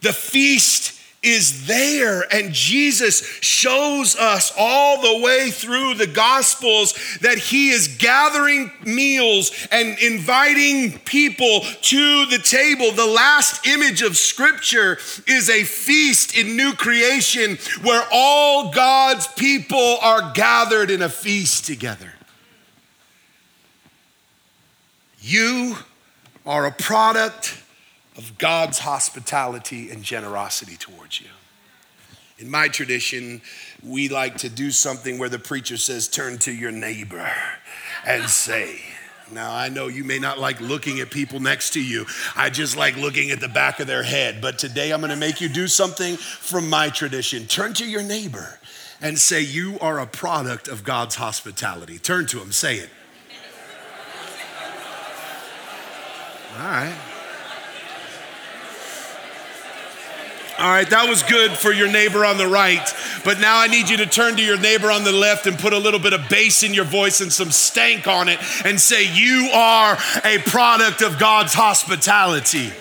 The 0.01 0.13
feast 0.13 1.01
is 1.23 1.65
there. 1.65 2.25
And 2.33 2.53
Jesus 2.53 3.25
shows 3.41 4.15
us 4.15 4.53
all 4.57 5.01
the 5.01 5.23
way 5.23 5.49
through 5.49 5.95
the 5.95 6.07
Gospels 6.07 6.93
that 7.21 7.37
He 7.37 7.69
is 7.69 7.87
gathering 7.97 8.71
meals 8.85 9.51
and 9.71 9.97
inviting 9.99 10.99
people 10.99 11.61
to 11.61 12.25
the 12.27 12.39
table. 12.39 12.91
The 12.91 13.05
last 13.05 13.65
image 13.65 14.01
of 14.01 14.17
Scripture 14.17 14.97
is 15.27 15.49
a 15.49 15.63
feast 15.63 16.37
in 16.37 16.57
new 16.57 16.73
creation 16.73 17.57
where 17.81 18.05
all 18.11 18.71
God's 18.71 19.27
people 19.27 19.97
are 20.01 20.31
gathered 20.33 20.91
in 20.91 21.01
a 21.01 21.09
feast 21.09 21.65
together. 21.65 22.13
You 25.21 25.77
are 26.45 26.65
a 26.65 26.71
product 26.71 27.62
of 28.17 28.37
God's 28.37 28.79
hospitality 28.79 29.89
and 29.89 30.03
generosity 30.03 30.75
towards 30.77 31.21
you. 31.21 31.27
In 32.39 32.49
my 32.49 32.67
tradition, 32.67 33.41
we 33.83 34.09
like 34.09 34.37
to 34.37 34.49
do 34.49 34.71
something 34.71 35.17
where 35.17 35.29
the 35.29 35.39
preacher 35.39 35.77
says, 35.77 36.07
Turn 36.07 36.37
to 36.39 36.51
your 36.51 36.71
neighbor 36.71 37.31
and 38.05 38.29
say, 38.29 38.81
now, 39.31 39.55
I 39.55 39.69
know 39.69 39.87
you 39.87 40.03
may 40.03 40.19
not 40.19 40.37
like 40.37 40.59
looking 40.61 40.99
at 40.99 41.09
people 41.09 41.39
next 41.39 41.73
to 41.73 41.81
you. 41.81 42.05
I 42.35 42.49
just 42.49 42.75
like 42.75 42.97
looking 42.97 43.31
at 43.31 43.39
the 43.39 43.47
back 43.47 43.79
of 43.79 43.87
their 43.87 44.03
head. 44.03 44.41
But 44.41 44.59
today 44.59 44.91
I'm 44.91 44.99
going 44.99 45.11
to 45.11 45.15
make 45.15 45.41
you 45.41 45.49
do 45.49 45.67
something 45.67 46.17
from 46.17 46.69
my 46.69 46.89
tradition. 46.89 47.47
Turn 47.47 47.73
to 47.75 47.85
your 47.85 48.03
neighbor 48.03 48.59
and 49.01 49.17
say, 49.17 49.41
You 49.41 49.77
are 49.79 49.99
a 49.99 50.05
product 50.05 50.67
of 50.67 50.83
God's 50.83 51.15
hospitality. 51.15 51.99
Turn 51.99 52.25
to 52.27 52.39
him, 52.39 52.51
say 52.51 52.77
it. 52.77 52.89
All 56.55 56.65
right. 56.65 57.12
All 60.59 60.69
right, 60.69 60.87
that 60.91 61.09
was 61.09 61.23
good 61.23 61.53
for 61.53 61.71
your 61.71 61.91
neighbor 61.91 62.23
on 62.23 62.37
the 62.37 62.45
right. 62.45 62.87
But 63.25 63.39
now 63.39 63.59
I 63.59 63.65
need 63.65 63.89
you 63.89 63.97
to 63.97 64.05
turn 64.05 64.35
to 64.35 64.43
your 64.43 64.59
neighbor 64.59 64.91
on 64.91 65.03
the 65.03 65.11
left 65.11 65.47
and 65.47 65.57
put 65.57 65.73
a 65.73 65.79
little 65.79 65.99
bit 65.99 66.13
of 66.13 66.29
bass 66.29 66.61
in 66.61 66.75
your 66.75 66.85
voice 66.85 67.21
and 67.21 67.33
some 67.33 67.49
stank 67.49 68.05
on 68.05 68.29
it 68.29 68.37
and 68.63 68.79
say, 68.79 69.03
You 69.03 69.49
are 69.51 69.97
a 70.23 70.37
product 70.45 71.01
of 71.01 71.17
God's 71.17 71.55
hospitality. 71.55 72.71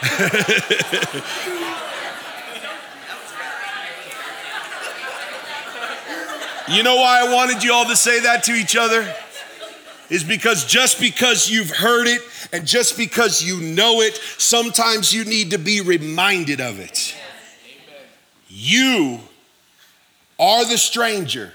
you 6.74 6.82
know 6.82 6.96
why 6.96 7.20
I 7.20 7.34
wanted 7.34 7.62
you 7.62 7.74
all 7.74 7.84
to 7.84 7.96
say 7.96 8.20
that 8.20 8.44
to 8.44 8.52
each 8.52 8.76
other? 8.76 9.14
Is 10.10 10.24
because 10.24 10.64
just 10.64 11.00
because 11.00 11.50
you've 11.50 11.70
heard 11.70 12.06
it 12.06 12.22
and 12.52 12.66
just 12.66 12.96
because 12.96 13.42
you 13.42 13.60
know 13.60 14.00
it, 14.00 14.14
sometimes 14.38 15.12
you 15.12 15.24
need 15.24 15.50
to 15.50 15.58
be 15.58 15.80
reminded 15.80 16.60
of 16.60 16.80
it. 16.80 17.14
You 18.48 19.20
are 20.38 20.64
the 20.64 20.78
stranger 20.78 21.52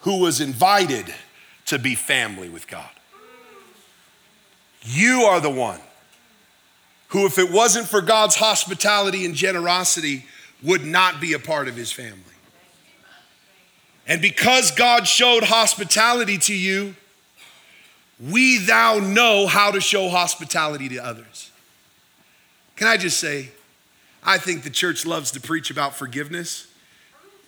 who 0.00 0.20
was 0.20 0.40
invited 0.40 1.12
to 1.66 1.78
be 1.78 1.94
family 1.94 2.48
with 2.48 2.66
God. 2.66 2.88
You 4.82 5.22
are 5.22 5.40
the 5.40 5.50
one 5.50 5.80
who, 7.08 7.26
if 7.26 7.38
it 7.38 7.50
wasn't 7.50 7.86
for 7.86 8.00
God's 8.00 8.36
hospitality 8.36 9.26
and 9.26 9.34
generosity, 9.34 10.24
would 10.62 10.84
not 10.84 11.20
be 11.20 11.34
a 11.34 11.38
part 11.38 11.68
of 11.68 11.76
his 11.76 11.92
family. 11.92 12.16
And 14.06 14.22
because 14.22 14.70
God 14.70 15.06
showed 15.06 15.44
hospitality 15.44 16.38
to 16.38 16.54
you, 16.54 16.94
we 18.20 18.58
thou 18.58 18.98
know 18.98 19.46
how 19.46 19.70
to 19.70 19.80
show 19.80 20.08
hospitality 20.08 20.88
to 20.90 20.98
others. 20.98 21.50
Can 22.76 22.86
I 22.86 22.96
just 22.96 23.18
say, 23.18 23.50
I 24.22 24.38
think 24.38 24.62
the 24.62 24.70
church 24.70 25.06
loves 25.06 25.30
to 25.32 25.40
preach 25.40 25.70
about 25.70 25.94
forgiveness 25.94 26.66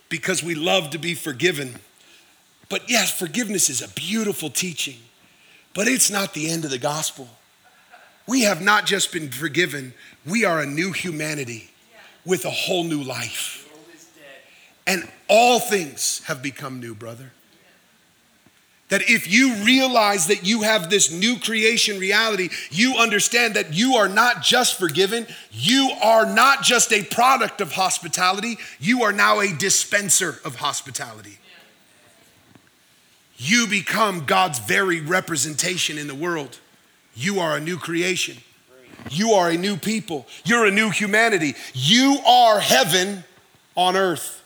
because 0.09 0.43
we 0.43 0.55
love 0.55 0.91
to 0.91 0.99
be 0.99 1.15
forgiven. 1.15 1.77
But 2.69 2.89
yes, 2.89 3.11
forgiveness 3.11 3.69
is 3.69 3.83
a 3.83 3.89
beautiful 3.89 4.49
teaching, 4.49 4.99
but 5.75 5.89
it's 5.89 6.11
not 6.11 6.33
the 6.33 6.49
end 6.49 6.65
of 6.65 6.71
the 6.71 6.79
gospel. 6.79 7.29
We 8.27 8.43
have 8.43 8.63
not 8.63 8.87
just 8.87 9.13
been 9.13 9.31
forgiven, 9.31 9.95
we 10.25 10.45
are 10.45 10.61
a 10.61 10.67
new 10.67 10.93
humanity 10.93 11.71
with 12.25 12.45
a 12.45 12.51
whole 12.51 12.85
new 12.85 13.03
life. 13.03 13.59
And 14.87 15.09
all 15.29 15.61
things 15.61 16.23
have 16.25 16.43
become 16.43 16.81
new, 16.81 16.95
brother 16.95 17.33
that 18.93 19.09
if 19.09 19.27
you 19.27 19.55
realize 19.65 20.27
that 20.27 20.47
you 20.47 20.61
have 20.61 20.91
this 20.91 21.11
new 21.11 21.39
creation 21.39 21.99
reality, 21.99 22.51
you 22.71 22.97
understand 22.99 23.55
that 23.55 23.73
you 23.73 23.95
are 23.95 24.07
not 24.07 24.43
just 24.43 24.79
forgiven, 24.79 25.27
you 25.51 25.91
are 26.03 26.27
not 26.27 26.63
just 26.63 26.93
a 26.93 27.03
product 27.03 27.63
of 27.63 27.73
hospitality, 27.73 28.59
you 28.79 29.03
are 29.03 29.13
now 29.13 29.41
a 29.41 29.51
dispenser 29.57 30.41
of 30.45 30.57
hospitality. 30.57 31.39
You 33.39 33.67
become 33.67 34.27
God's 34.27 34.59
very 34.59 35.01
representation 35.01 35.97
in 35.97 36.07
the 36.07 36.15
world. 36.15 36.59
You 37.15 37.41
are 37.41 37.57
a 37.57 37.61
new 37.61 37.79
creation. 37.79 38.37
You 39.09 39.31
are 39.31 39.49
a 39.49 39.57
new 39.57 39.79
people. 39.79 40.27
You're 40.45 40.67
a 40.67 40.71
new 40.71 40.91
humanity. 40.91 41.55
You 41.73 42.19
are 42.27 42.61
heaven 42.61 43.25
on 43.75 43.97
earth. 43.97 44.42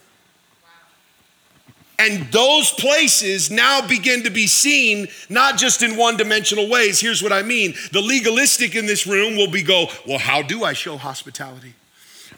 And 1.98 2.30
those 2.30 2.70
places 2.72 3.50
now 3.50 3.86
begin 3.86 4.22
to 4.24 4.30
be 4.30 4.46
seen 4.46 5.08
not 5.30 5.56
just 5.56 5.82
in 5.82 5.96
one 5.96 6.16
dimensional 6.16 6.68
ways. 6.68 7.00
Here's 7.00 7.22
what 7.22 7.32
I 7.32 7.42
mean 7.42 7.74
the 7.92 8.02
legalistic 8.02 8.74
in 8.74 8.86
this 8.86 9.06
room 9.06 9.36
will 9.36 9.50
be 9.50 9.62
go, 9.62 9.86
well, 10.06 10.18
how 10.18 10.42
do 10.42 10.62
I 10.62 10.74
show 10.74 10.96
hospitality? 10.96 11.74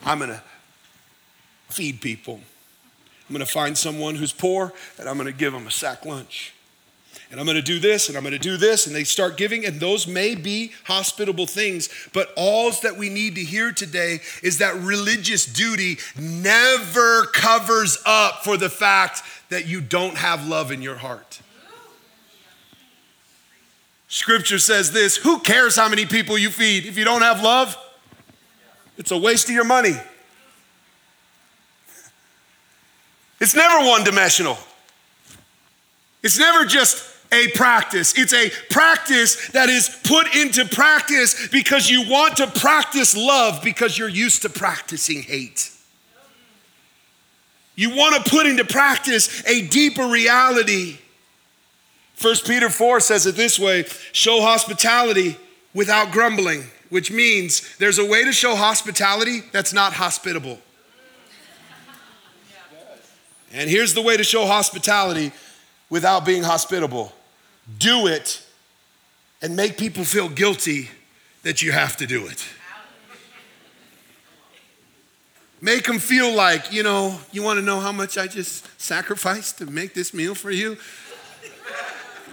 I'm 0.05 0.21
gonna 0.21 0.43
feed 1.69 2.01
people. 2.01 2.41
I'm 3.29 3.35
gonna 3.35 3.47
find 3.47 3.77
someone 3.77 4.15
who's 4.15 4.33
poor 4.33 4.73
and 4.99 5.09
I'm 5.09 5.17
gonna 5.17 5.33
give 5.33 5.53
them 5.53 5.67
a 5.67 5.71
sack 5.73 6.05
lunch. 6.05 6.55
and 7.31 7.39
I'm 7.39 7.45
going 7.45 7.57
to 7.57 7.63
do 7.63 7.79
this 7.79 8.09
and 8.09 8.17
I'm 8.17 8.23
going 8.23 8.33
to 8.33 8.39
do 8.39 8.57
this 8.57 8.87
and 8.87 8.97
they 8.97 9.05
start 9.05 9.37
giving 9.37 9.67
and 9.67 9.81
those 9.81 10.07
may 10.07 10.35
be 10.35 10.73
hospitable 10.85 11.47
things 11.47 11.89
but 12.15 12.33
all 12.37 12.71
that 12.83 12.97
we 12.97 13.09
need 13.09 13.35
to 13.35 13.43
hear 13.43 13.73
today 13.73 14.21
is 14.43 14.59
that 14.59 14.75
religious 14.77 15.45
duty 15.45 15.99
never 16.19 17.27
covers 17.27 17.99
up 18.07 18.45
for 18.45 18.57
the 18.57 18.71
fact 18.71 19.23
that 19.51 19.67
you 19.67 19.81
don't 19.81 20.17
have 20.17 20.47
love 20.47 20.71
in 20.71 20.83
your 20.83 20.97
heart. 20.97 21.41
Scripture 24.09 24.59
says 24.59 24.93
this, 24.93 25.17
who 25.17 25.39
cares 25.41 25.77
how 25.77 25.89
many 25.89 26.07
people 26.07 26.39
you 26.39 26.51
feed 26.51 26.87
if 26.87 26.97
you 26.97 27.05
don't 27.05 27.23
have 27.23 27.43
love? 27.43 27.77
It's 28.97 29.11
a 29.11 29.19
waste 29.19 29.49
of 29.49 29.55
your 29.55 29.65
money. 29.65 29.95
It's 33.41 33.55
never 33.55 33.87
one 33.87 34.03
dimensional. 34.03 34.59
It's 36.25 36.41
never 36.41 36.65
just 36.65 37.09
a 37.31 37.47
practice. 37.55 38.19
It's 38.19 38.33
a 38.33 38.51
practice 38.69 39.49
that 39.51 39.69
is 39.69 39.89
put 40.05 40.35
into 40.35 40.65
practice 40.65 41.49
because 41.49 41.89
you 41.89 42.11
want 42.11 42.39
to 42.39 42.49
practice 42.49 43.17
love 43.17 43.63
because 43.63 43.97
you're 43.97 44.09
used 44.09 44.43
to 44.43 44.49
practicing 44.49 45.23
hate. 45.23 45.71
You 47.79 47.95
want 47.95 48.25
to 48.25 48.29
put 48.29 48.45
into 48.45 48.65
practice 48.65 49.47
a 49.47 49.63
deeper 49.63 50.09
reality. 50.09 50.99
1 52.21 52.35
Peter 52.45 52.71
4 52.71 52.99
says 52.99 53.25
it 53.25 53.37
this 53.37 53.57
way 53.57 53.85
show 54.11 54.41
hospitality 54.41 55.37
without 55.73 56.11
grumbling, 56.11 56.65
which 56.89 57.13
means 57.13 57.77
there's 57.77 58.01
a 58.01 58.05
way 58.05 58.25
to 58.25 58.33
show 58.33 58.57
hospitality 58.57 59.43
that's 59.53 59.73
not 59.73 59.93
hospitable. 59.93 60.59
And 63.53 63.71
here's 63.71 63.95
the 63.95 64.03
way 64.03 64.17
to 64.17 64.25
show 64.25 64.45
hospitality 64.45 65.31
without 65.89 66.27
being 66.27 66.43
hospitable 66.43 67.13
do 67.79 68.09
it 68.09 68.45
and 69.41 69.55
make 69.55 69.79
people 69.79 70.03
feel 70.03 70.29
guilty 70.29 70.91
that 71.45 71.63
you 71.63 71.71
have 71.71 71.97
to 71.99 72.09
do 72.09 72.27
it. 72.27 72.45
Make 75.61 75.85
them 75.85 75.99
feel 75.99 76.33
like, 76.35 76.73
you 76.73 76.85
know, 76.85 77.19
you 77.33 77.43
want 77.43 77.59
to 77.59 77.65
know 77.65 77.81
how 77.81 77.91
much 77.91 78.17
I 78.17 78.29
just 78.29 78.81
sacrificed 78.81 79.59
to 79.59 79.67
make 79.67 79.93
this 79.93 80.15
meal 80.15 80.35
for 80.35 80.53
you? 80.53 80.77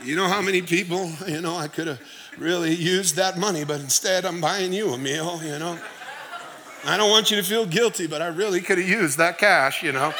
You 0.03 0.15
know 0.15 0.27
how 0.27 0.41
many 0.41 0.62
people, 0.62 1.12
you 1.27 1.41
know, 1.41 1.55
I 1.55 1.67
could 1.67 1.88
have 1.88 2.01
really 2.38 2.75
used 2.75 3.15
that 3.15 3.39
money, 3.39 3.63
but 3.63 3.79
instead 3.82 4.25
I'm 4.25 4.39
buying 4.39 4.74
you 4.74 4.94
a 4.94 4.98
meal, 4.98 5.41
you 5.44 5.58
know? 5.58 5.79
I 6.86 6.98
don't 6.98 7.10
want 7.10 7.32
you 7.32 7.38
to 7.38 7.44
feel 7.44 7.65
guilty, 7.65 8.05
but 8.05 8.22
I 8.22 8.27
really 8.27 8.62
could 8.62 8.77
have 8.77 8.88
used 8.88 9.17
that 9.17 9.39
cash, 9.39 9.82
you 9.82 9.91
know? 9.91 10.13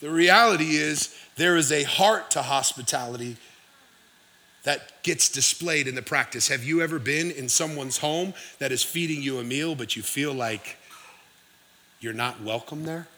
The 0.00 0.10
reality 0.10 0.76
is, 0.76 1.14
there 1.36 1.56
is 1.56 1.70
a 1.70 1.82
heart 1.82 2.30
to 2.32 2.42
hospitality 2.42 3.36
that 4.64 5.02
gets 5.02 5.28
displayed 5.28 5.88
in 5.88 5.94
the 5.94 6.02
practice. 6.02 6.48
Have 6.48 6.64
you 6.64 6.82
ever 6.82 6.98
been 6.98 7.30
in 7.30 7.48
someone's 7.48 7.98
home 7.98 8.34
that 8.58 8.72
is 8.72 8.82
feeding 8.82 9.22
you 9.22 9.38
a 9.38 9.44
meal, 9.44 9.74
but 9.74 9.96
you 9.96 10.02
feel 10.02 10.32
like 10.32 10.76
you're 12.00 12.12
not 12.12 12.40
welcome 12.42 12.84
there? 12.84 13.08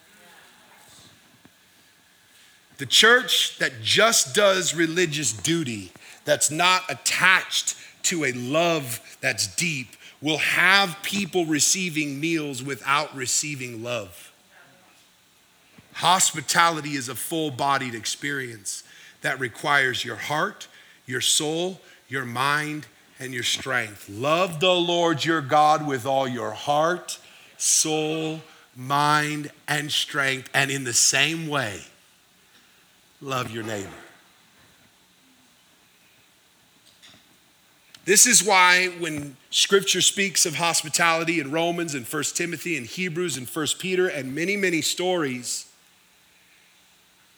The 2.78 2.86
church 2.86 3.58
that 3.58 3.82
just 3.82 4.34
does 4.34 4.74
religious 4.74 5.32
duty, 5.32 5.92
that's 6.24 6.50
not 6.50 6.82
attached 6.88 7.76
to 8.04 8.24
a 8.24 8.32
love 8.32 9.00
that's 9.20 9.46
deep, 9.54 9.88
will 10.20 10.38
have 10.38 10.96
people 11.02 11.44
receiving 11.44 12.18
meals 12.18 12.62
without 12.62 13.14
receiving 13.14 13.82
love. 13.82 14.32
Hospitality 15.94 16.94
is 16.94 17.08
a 17.08 17.14
full 17.14 17.50
bodied 17.50 17.94
experience 17.94 18.82
that 19.20 19.38
requires 19.38 20.04
your 20.04 20.16
heart, 20.16 20.66
your 21.06 21.20
soul, 21.20 21.80
your 22.08 22.25
mind, 22.25 22.87
and 23.18 23.32
your 23.32 23.42
strength. 23.42 24.08
Love 24.08 24.61
the 24.61 24.73
Lord 24.73 25.25
your 25.25 25.40
God 25.40 25.87
with 25.87 26.06
all 26.06 26.26
your 26.26 26.52
heart, 26.52 27.18
soul, 27.57 28.40
mind, 28.76 29.50
and 29.68 29.90
strength. 29.90 30.50
And 30.52 30.70
in 30.70 30.85
the 30.85 30.92
same 30.92 31.48
way, 31.48 31.81
love 33.20 33.50
your 33.50 33.64
neighbor. 33.64 33.90
This 38.05 38.26
is 38.26 38.44
why 38.44 38.88
when 38.98 39.37
scripture 39.48 40.02
speaks 40.02 40.44
of 40.44 40.57
hospitality 40.57 41.40
in 41.40 41.50
Romans 41.50 41.94
and 41.94 42.05
1 42.07 42.22
Timothy 42.35 42.76
and 42.76 42.85
Hebrews 42.85 43.38
and 43.38 43.48
1 43.48 43.66
Peter 43.78 44.09
and 44.09 44.35
many, 44.35 44.59
many 44.59 44.83
stories, 44.83 45.66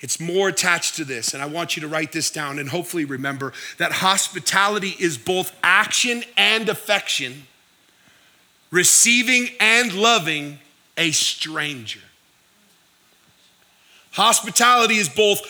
it's 0.00 0.20
more 0.20 0.48
attached 0.48 0.96
to 0.96 1.04
this, 1.04 1.32
and 1.32 1.42
I 1.42 1.46
want 1.46 1.76
you 1.76 1.80
to 1.82 1.88
write 1.88 2.12
this 2.12 2.30
down 2.30 2.58
and 2.58 2.68
hopefully 2.68 3.04
remember 3.04 3.52
that 3.78 3.92
hospitality 3.92 4.94
is 4.98 5.16
both 5.16 5.56
action 5.62 6.22
and 6.36 6.68
affection, 6.68 7.46
receiving 8.70 9.48
and 9.58 9.92
loving 9.94 10.58
a 10.98 11.12
stranger. 11.12 12.00
Hospitality 14.12 14.96
is 14.96 15.08
both 15.08 15.40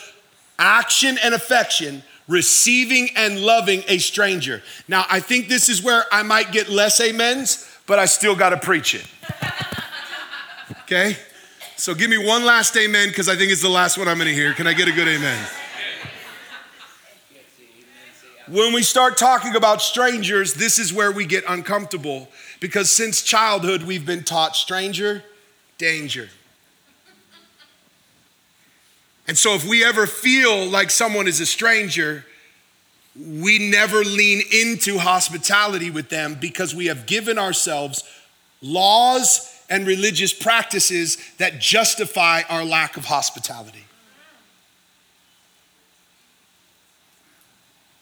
action 0.58 1.18
and 1.22 1.34
affection, 1.34 2.02
receiving 2.28 3.08
and 3.16 3.40
loving 3.40 3.82
a 3.88 3.98
stranger. 3.98 4.62
Now, 4.88 5.06
I 5.10 5.20
think 5.20 5.48
this 5.48 5.68
is 5.68 5.82
where 5.82 6.04
I 6.12 6.22
might 6.22 6.52
get 6.52 6.68
less 6.68 7.00
amens, 7.00 7.68
but 7.86 7.98
I 7.98 8.06
still 8.06 8.36
got 8.36 8.50
to 8.50 8.58
preach 8.58 8.94
it. 8.94 9.06
Okay? 10.82 11.16
So 11.78 11.94
give 11.94 12.08
me 12.08 12.16
one 12.16 12.42
last 12.42 12.74
amen 12.78 13.08
because 13.08 13.28
I 13.28 13.36
think 13.36 13.52
it's 13.52 13.60
the 13.60 13.68
last 13.68 13.98
one 13.98 14.08
I'm 14.08 14.16
going 14.16 14.28
to 14.28 14.34
hear. 14.34 14.54
Can 14.54 14.66
I 14.66 14.72
get 14.72 14.88
a 14.88 14.92
good 14.92 15.06
amen? 15.06 15.46
When 18.48 18.72
we 18.72 18.82
start 18.82 19.18
talking 19.18 19.54
about 19.54 19.82
strangers, 19.82 20.54
this 20.54 20.78
is 20.78 20.90
where 20.94 21.12
we 21.12 21.26
get 21.26 21.44
uncomfortable 21.46 22.28
because 22.60 22.90
since 22.90 23.20
childhood 23.20 23.82
we've 23.82 24.06
been 24.06 24.24
taught 24.24 24.56
stranger, 24.56 25.22
danger. 25.76 26.30
And 29.28 29.36
so 29.36 29.54
if 29.54 29.66
we 29.66 29.84
ever 29.84 30.06
feel 30.06 30.64
like 30.66 30.90
someone 30.90 31.28
is 31.28 31.40
a 31.40 31.46
stranger, 31.46 32.24
we 33.18 33.70
never 33.70 34.02
lean 34.02 34.40
into 34.50 34.96
hospitality 34.98 35.90
with 35.90 36.08
them 36.08 36.38
because 36.40 36.74
we 36.74 36.86
have 36.86 37.04
given 37.04 37.38
ourselves 37.38 38.02
laws 38.62 39.55
and 39.68 39.86
religious 39.86 40.32
practices 40.32 41.18
that 41.38 41.60
justify 41.60 42.42
our 42.48 42.64
lack 42.64 42.96
of 42.96 43.04
hospitality. 43.06 43.84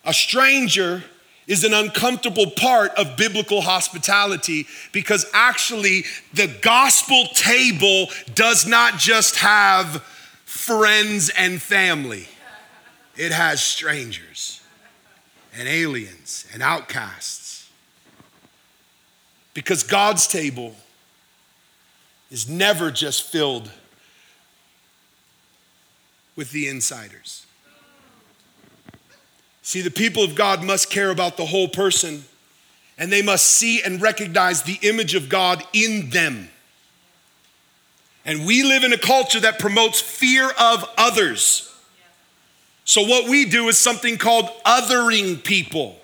A 0.05 0.13
stranger 0.13 1.05
is 1.47 1.65
an 1.65 1.75
uncomfortable 1.75 2.51
part 2.51 2.93
of 2.93 3.17
biblical 3.17 3.61
hospitality 3.61 4.67
because 4.93 5.27
actually 5.33 6.05
the 6.33 6.47
gospel 6.63 7.25
table 7.35 8.09
does 8.35 8.67
not 8.67 8.99
just 8.99 9.37
have 9.37 10.03
friends 10.45 11.31
and 11.37 11.61
family, 11.61 12.29
it 13.17 13.33
has 13.33 13.63
strangers 13.63 14.61
and 15.57 15.69
aliens 15.69 16.47
and 16.53 16.63
outcasts. 16.63 17.69
Because 19.53 19.83
God's 19.85 20.27
table 20.27 20.75
is 22.35 22.49
never 22.49 22.91
just 22.91 23.23
filled 23.23 23.71
with 26.35 26.51
the 26.51 26.67
insiders. 26.67 27.47
See, 29.63 29.81
the 29.83 29.91
people 29.93 30.25
of 30.25 30.35
God 30.35 30.65
must 30.65 30.91
care 30.91 31.13
about 31.13 31.37
the 31.37 31.45
whole 31.47 31.69
person, 31.69 32.25
and 32.99 33.13
they 33.13 33.23
must 33.23 33.47
see 33.47 33.81
and 33.85 34.03
recognize 34.03 34.65
the 34.65 34.81
image 34.83 35.15
of 35.15 35.29
God 35.29 35.63
in 35.73 36.11
them. 36.11 36.49
And 38.25 38.45
we 38.45 38.65
live 38.65 38.83
in 38.83 38.93
a 38.93 38.99
culture 38.99 39.39
that 39.39 39.61
promotes 39.61 40.01
fear 40.01 40.51
of 40.59 40.91
others. 40.99 41.73
So, 42.85 43.03
what 43.03 43.31
we 43.31 43.45
do 43.45 43.69
is 43.69 43.79
something 43.79 44.19
called 44.19 44.51
othering 44.67 45.45
people. 45.45 46.01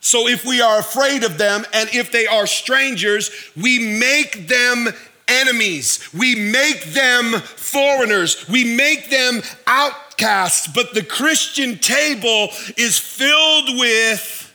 So 0.00 0.28
if 0.28 0.44
we 0.44 0.60
are 0.60 0.78
afraid 0.78 1.24
of 1.24 1.38
them 1.38 1.64
and 1.72 1.88
if 1.92 2.12
they 2.12 2.26
are 2.26 2.46
strangers, 2.46 3.30
we 3.56 3.78
make 3.98 4.46
them 4.48 4.88
enemies. 5.26 6.08
We 6.14 6.34
make 6.34 6.84
them 6.84 7.40
foreigners. 7.40 8.48
We 8.48 8.76
make 8.76 9.10
them 9.10 9.42
outcasts. 9.66 10.68
But 10.68 10.94
the 10.94 11.02
Christian 11.02 11.78
table 11.78 12.48
is 12.76 12.98
filled 12.98 13.78
with 13.78 14.54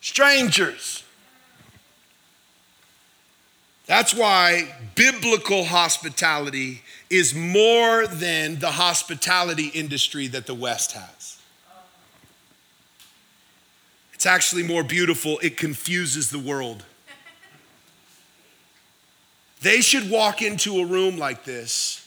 strangers. 0.00 1.02
That's 3.86 4.14
why 4.14 4.74
biblical 4.94 5.64
hospitality 5.64 6.82
is 7.10 7.34
more 7.34 8.06
than 8.06 8.58
the 8.58 8.70
hospitality 8.70 9.66
industry 9.68 10.26
that 10.28 10.46
the 10.46 10.54
West 10.54 10.92
has. 10.92 11.23
It's 14.14 14.26
actually 14.26 14.62
more 14.62 14.82
beautiful. 14.82 15.38
It 15.42 15.56
confuses 15.56 16.30
the 16.30 16.38
world. 16.38 16.84
They 19.60 19.80
should 19.80 20.10
walk 20.10 20.42
into 20.42 20.80
a 20.80 20.86
room 20.86 21.18
like 21.18 21.44
this 21.44 22.06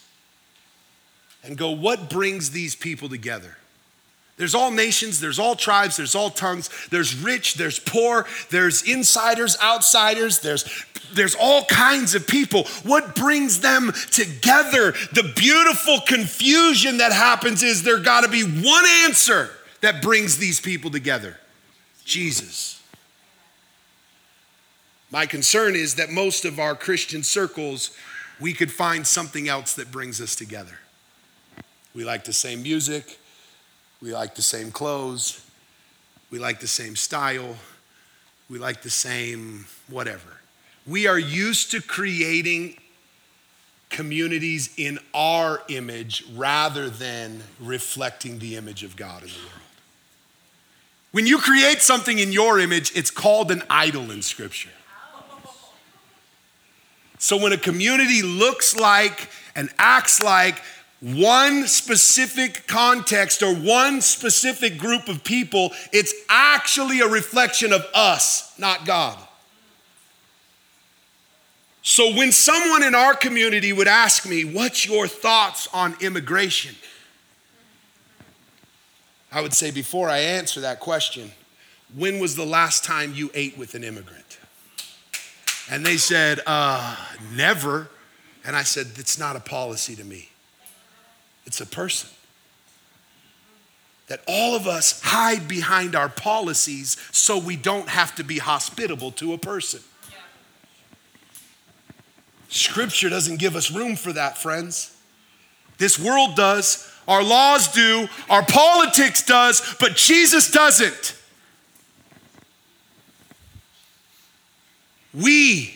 and 1.42 1.56
go, 1.56 1.70
what 1.70 2.08
brings 2.08 2.50
these 2.50 2.74
people 2.76 3.08
together? 3.08 3.56
There's 4.36 4.54
all 4.54 4.70
nations, 4.70 5.18
there's 5.18 5.40
all 5.40 5.56
tribes, 5.56 5.96
there's 5.96 6.14
all 6.14 6.30
tongues, 6.30 6.70
there's 6.90 7.16
rich, 7.16 7.54
there's 7.54 7.80
poor, 7.80 8.24
there's 8.50 8.82
insiders, 8.82 9.56
outsiders, 9.60 10.38
there's 10.38 10.84
there's 11.12 11.34
all 11.34 11.64
kinds 11.64 12.14
of 12.14 12.26
people. 12.26 12.64
What 12.84 13.14
brings 13.14 13.60
them 13.60 13.92
together? 14.10 14.92
The 15.12 15.32
beautiful 15.34 16.00
confusion 16.06 16.98
that 16.98 17.12
happens 17.12 17.62
is 17.62 17.82
there 17.82 17.98
got 17.98 18.24
to 18.24 18.28
be 18.28 18.42
one 18.42 18.84
answer 19.04 19.50
that 19.80 20.02
brings 20.02 20.36
these 20.36 20.60
people 20.60 20.90
together. 20.90 21.38
Jesus. 22.08 22.82
My 25.10 25.26
concern 25.26 25.76
is 25.76 25.94
that 25.96 26.10
most 26.10 26.44
of 26.44 26.58
our 26.58 26.74
Christian 26.74 27.22
circles 27.22 27.90
we 28.40 28.52
could 28.52 28.72
find 28.72 29.06
something 29.06 29.48
else 29.48 29.74
that 29.74 29.90
brings 29.90 30.20
us 30.20 30.34
together. 30.34 30.78
We 31.94 32.04
like 32.04 32.24
the 32.24 32.32
same 32.32 32.62
music, 32.62 33.18
we 34.00 34.12
like 34.12 34.36
the 34.36 34.42
same 34.42 34.70
clothes, 34.70 35.44
we 36.30 36.38
like 36.38 36.60
the 36.60 36.68
same 36.68 36.96
style, 36.96 37.56
we 38.48 38.58
like 38.58 38.82
the 38.82 38.90
same 38.90 39.66
whatever. 39.88 40.40
We 40.86 41.06
are 41.06 41.18
used 41.18 41.72
to 41.72 41.82
creating 41.82 42.78
communities 43.90 44.72
in 44.76 44.98
our 45.12 45.62
image 45.68 46.24
rather 46.34 46.88
than 46.88 47.42
reflecting 47.60 48.38
the 48.38 48.56
image 48.56 48.84
of 48.84 48.96
God 48.96 49.22
in 49.22 49.28
the 49.28 49.34
world. 49.34 49.57
When 51.18 51.26
you 51.26 51.38
create 51.38 51.82
something 51.82 52.20
in 52.20 52.30
your 52.30 52.60
image, 52.60 52.92
it's 52.94 53.10
called 53.10 53.50
an 53.50 53.64
idol 53.68 54.12
in 54.12 54.22
Scripture. 54.22 54.70
So 57.18 57.36
when 57.36 57.52
a 57.52 57.58
community 57.58 58.22
looks 58.22 58.76
like 58.76 59.28
and 59.56 59.68
acts 59.80 60.22
like 60.22 60.62
one 61.00 61.66
specific 61.66 62.68
context 62.68 63.42
or 63.42 63.52
one 63.52 64.00
specific 64.00 64.78
group 64.78 65.08
of 65.08 65.24
people, 65.24 65.72
it's 65.92 66.14
actually 66.28 67.00
a 67.00 67.08
reflection 67.08 67.72
of 67.72 67.84
us, 67.96 68.56
not 68.56 68.86
God. 68.86 69.18
So 71.82 72.14
when 72.14 72.30
someone 72.30 72.84
in 72.84 72.94
our 72.94 73.14
community 73.14 73.72
would 73.72 73.88
ask 73.88 74.24
me, 74.24 74.44
What's 74.44 74.86
your 74.86 75.08
thoughts 75.08 75.68
on 75.74 75.96
immigration? 76.00 76.76
I 79.30 79.40
would 79.40 79.54
say, 79.54 79.70
Before 79.70 80.08
I 80.08 80.18
answer 80.18 80.60
that 80.60 80.80
question, 80.80 81.32
when 81.94 82.18
was 82.18 82.36
the 82.36 82.46
last 82.46 82.84
time 82.84 83.14
you 83.14 83.30
ate 83.34 83.56
with 83.56 83.74
an 83.74 83.84
immigrant? 83.84 84.38
And 85.70 85.84
they 85.84 85.96
said, 85.96 86.40
uh, 86.46 86.96
never. 87.34 87.88
And 88.44 88.56
I 88.56 88.62
said, 88.62 88.86
it's 88.96 89.18
not 89.18 89.36
a 89.36 89.40
policy 89.40 89.94
to 89.96 90.04
me, 90.04 90.30
it's 91.44 91.60
a 91.60 91.66
person. 91.66 92.10
That 94.06 94.22
all 94.26 94.56
of 94.56 94.66
us 94.66 95.02
hide 95.04 95.48
behind 95.48 95.94
our 95.94 96.08
policies 96.08 96.96
so 97.12 97.36
we 97.36 97.56
don't 97.56 97.90
have 97.90 98.14
to 98.14 98.24
be 98.24 98.38
hospitable 98.38 99.10
to 99.12 99.34
a 99.34 99.38
person. 99.38 99.80
Scripture 102.48 103.10
doesn't 103.10 103.36
give 103.36 103.54
us 103.54 103.70
room 103.70 103.96
for 103.96 104.10
that, 104.14 104.38
friends. 104.38 104.96
This 105.76 105.98
world 105.98 106.36
does, 106.36 106.90
our 107.08 107.24
laws 107.24 107.72
do, 107.72 108.06
our 108.28 108.44
politics 108.44 109.24
does, 109.24 109.76
but 109.80 109.96
Jesus 109.96 110.50
doesn't. 110.50 111.16
We 115.14 115.74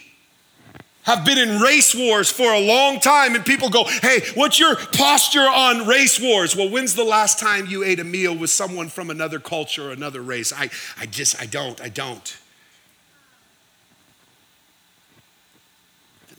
have 1.04 1.24
been 1.24 1.38
in 1.38 1.60
race 1.60 1.94
wars 1.94 2.30
for 2.30 2.52
a 2.52 2.60
long 2.60 3.00
time, 3.00 3.34
and 3.34 3.44
people 3.44 3.70
go, 3.70 3.84
Hey, 3.84 4.20
what's 4.34 4.60
your 4.60 4.76
posture 4.76 5.40
on 5.40 5.86
race 5.86 6.20
wars? 6.20 6.54
Well, 6.54 6.68
when's 6.68 6.94
the 6.94 7.02
last 7.02 7.40
time 7.40 7.66
you 7.66 7.82
ate 7.82 7.98
a 7.98 8.04
meal 8.04 8.36
with 8.36 8.50
someone 8.50 8.88
from 8.88 9.10
another 9.10 9.40
culture 9.40 9.88
or 9.88 9.92
another 9.92 10.20
race? 10.20 10.52
I, 10.52 10.68
I 11.00 11.06
just, 11.06 11.40
I 11.40 11.46
don't, 11.46 11.80
I 11.80 11.88
don't. 11.88 12.36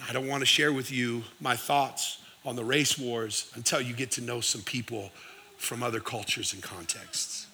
I 0.07 0.13
don't 0.13 0.27
want 0.27 0.41
to 0.41 0.45
share 0.45 0.71
with 0.71 0.91
you 0.91 1.23
my 1.41 1.55
thoughts 1.55 2.22
on 2.45 2.55
the 2.55 2.63
race 2.63 2.97
wars 2.97 3.51
until 3.55 3.81
you 3.81 3.93
get 3.93 4.11
to 4.11 4.21
know 4.21 4.41
some 4.41 4.61
people 4.61 5.11
from 5.57 5.81
other 5.81 5.99
cultures 5.99 6.53
and 6.53 6.61
contexts. 6.61 7.47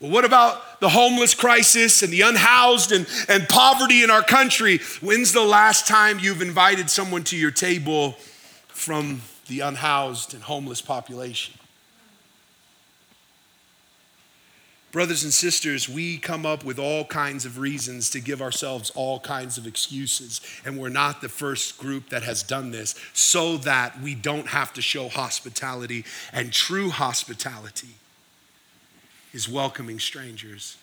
Well, 0.00 0.10
what 0.10 0.26
about 0.26 0.80
the 0.80 0.90
homeless 0.90 1.34
crisis 1.34 2.02
and 2.02 2.12
the 2.12 2.20
unhoused 2.20 2.92
and, 2.92 3.06
and 3.28 3.48
poverty 3.48 4.02
in 4.02 4.10
our 4.10 4.22
country? 4.22 4.78
When's 5.00 5.32
the 5.32 5.42
last 5.42 5.86
time 5.86 6.18
you've 6.18 6.42
invited 6.42 6.90
someone 6.90 7.24
to 7.24 7.36
your 7.36 7.50
table 7.50 8.12
from 8.68 9.22
the 9.48 9.60
unhoused 9.60 10.34
and 10.34 10.42
homeless 10.42 10.82
population? 10.82 11.54
Brothers 14.96 15.24
and 15.24 15.32
sisters, 15.34 15.90
we 15.90 16.16
come 16.16 16.46
up 16.46 16.64
with 16.64 16.78
all 16.78 17.04
kinds 17.04 17.44
of 17.44 17.58
reasons 17.58 18.08
to 18.08 18.18
give 18.18 18.40
ourselves 18.40 18.88
all 18.94 19.20
kinds 19.20 19.58
of 19.58 19.66
excuses, 19.66 20.40
and 20.64 20.78
we're 20.78 20.88
not 20.88 21.20
the 21.20 21.28
first 21.28 21.76
group 21.76 22.08
that 22.08 22.22
has 22.22 22.42
done 22.42 22.70
this 22.70 22.94
so 23.12 23.58
that 23.58 24.00
we 24.00 24.14
don't 24.14 24.46
have 24.46 24.72
to 24.72 24.80
show 24.80 25.10
hospitality 25.10 26.06
and 26.32 26.50
true 26.50 26.88
hospitality 26.88 27.90
is 29.34 29.50
welcoming 29.50 30.00
strangers. 30.00 30.78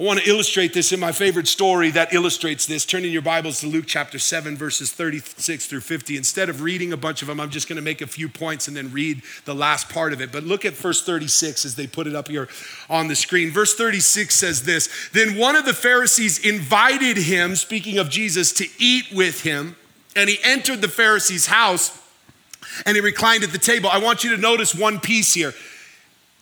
I 0.00 0.02
want 0.02 0.18
to 0.18 0.30
illustrate 0.30 0.72
this 0.72 0.92
in 0.92 1.00
my 1.00 1.12
favorite 1.12 1.46
story 1.46 1.90
that 1.90 2.14
illustrates 2.14 2.64
this. 2.64 2.86
Turn 2.86 3.04
in 3.04 3.12
your 3.12 3.20
Bibles 3.20 3.60
to 3.60 3.66
Luke 3.66 3.84
chapter 3.86 4.18
7, 4.18 4.56
verses 4.56 4.90
36 4.90 5.66
through 5.66 5.80
50. 5.80 6.16
Instead 6.16 6.48
of 6.48 6.62
reading 6.62 6.94
a 6.94 6.96
bunch 6.96 7.20
of 7.20 7.28
them, 7.28 7.38
I'm 7.38 7.50
just 7.50 7.68
going 7.68 7.76
to 7.76 7.82
make 7.82 8.00
a 8.00 8.06
few 8.06 8.26
points 8.26 8.66
and 8.66 8.74
then 8.74 8.90
read 8.92 9.20
the 9.44 9.54
last 9.54 9.90
part 9.90 10.14
of 10.14 10.22
it. 10.22 10.32
But 10.32 10.44
look 10.44 10.64
at 10.64 10.72
verse 10.72 11.04
36 11.04 11.66
as 11.66 11.74
they 11.74 11.86
put 11.86 12.06
it 12.06 12.14
up 12.14 12.28
here 12.28 12.48
on 12.88 13.08
the 13.08 13.14
screen. 13.14 13.50
Verse 13.50 13.74
36 13.74 14.34
says 14.34 14.64
this 14.64 14.88
Then 15.12 15.36
one 15.36 15.54
of 15.54 15.66
the 15.66 15.74
Pharisees 15.74 16.38
invited 16.38 17.18
him, 17.18 17.54
speaking 17.54 17.98
of 17.98 18.08
Jesus, 18.08 18.54
to 18.54 18.66
eat 18.78 19.12
with 19.12 19.42
him. 19.42 19.76
And 20.16 20.30
he 20.30 20.38
entered 20.42 20.80
the 20.80 20.88
Pharisee's 20.88 21.44
house 21.44 22.00
and 22.86 22.96
he 22.96 23.02
reclined 23.02 23.44
at 23.44 23.50
the 23.50 23.58
table. 23.58 23.90
I 23.90 23.98
want 23.98 24.24
you 24.24 24.34
to 24.34 24.40
notice 24.40 24.74
one 24.74 24.98
piece 24.98 25.34
here. 25.34 25.52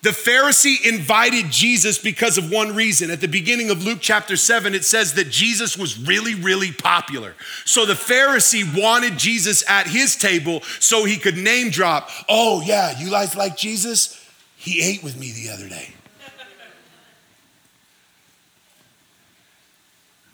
The 0.00 0.10
Pharisee 0.10 0.86
invited 0.86 1.50
Jesus 1.50 1.98
because 1.98 2.38
of 2.38 2.52
one 2.52 2.74
reason. 2.74 3.10
At 3.10 3.20
the 3.20 3.26
beginning 3.26 3.68
of 3.70 3.84
Luke 3.84 3.98
chapter 4.00 4.36
7, 4.36 4.72
it 4.72 4.84
says 4.84 5.14
that 5.14 5.28
Jesus 5.28 5.76
was 5.76 5.98
really, 5.98 6.36
really 6.36 6.70
popular. 6.70 7.34
So 7.64 7.84
the 7.84 7.94
Pharisee 7.94 8.64
wanted 8.80 9.18
Jesus 9.18 9.68
at 9.68 9.88
his 9.88 10.14
table 10.14 10.62
so 10.78 11.04
he 11.04 11.16
could 11.16 11.36
name 11.36 11.70
drop, 11.70 12.10
oh, 12.28 12.62
yeah, 12.64 12.96
you 12.98 13.10
guys 13.10 13.34
like 13.34 13.56
Jesus? 13.56 14.24
He 14.56 14.80
ate 14.82 15.02
with 15.02 15.18
me 15.18 15.32
the 15.32 15.50
other 15.50 15.68
day. 15.68 15.94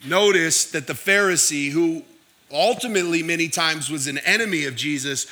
Notice 0.07 0.71
that 0.73 0.87
the 0.87 0.93
Pharisee, 0.93 1.71
who 1.71 2.03
ultimately 2.53 3.23
many 3.23 3.49
times 3.49 3.91
was 3.91 4.07
an 4.07 4.19
enemy 4.19 4.67
of 4.67 4.77
Jesus, 4.77 5.27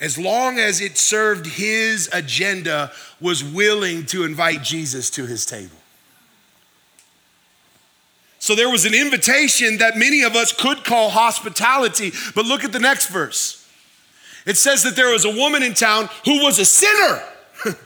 as 0.00 0.16
long 0.16 0.58
as 0.58 0.80
it 0.80 0.96
served 0.96 1.46
his 1.46 2.08
agenda, 2.12 2.92
was 3.20 3.42
willing 3.42 4.06
to 4.06 4.24
invite 4.24 4.62
Jesus 4.62 5.10
to 5.10 5.26
his 5.26 5.44
table. 5.44 5.76
So 8.38 8.54
there 8.54 8.70
was 8.70 8.84
an 8.84 8.94
invitation 8.94 9.78
that 9.78 9.96
many 9.96 10.22
of 10.22 10.36
us 10.36 10.52
could 10.52 10.84
call 10.84 11.10
hospitality, 11.10 12.12
but 12.34 12.46
look 12.46 12.62
at 12.64 12.72
the 12.72 12.78
next 12.78 13.08
verse. 13.08 13.68
It 14.46 14.56
says 14.56 14.84
that 14.84 14.94
there 14.94 15.12
was 15.12 15.24
a 15.24 15.30
woman 15.30 15.62
in 15.62 15.74
town 15.74 16.08
who 16.24 16.42
was 16.42 16.58
a 16.58 16.64
sinner. 16.64 17.22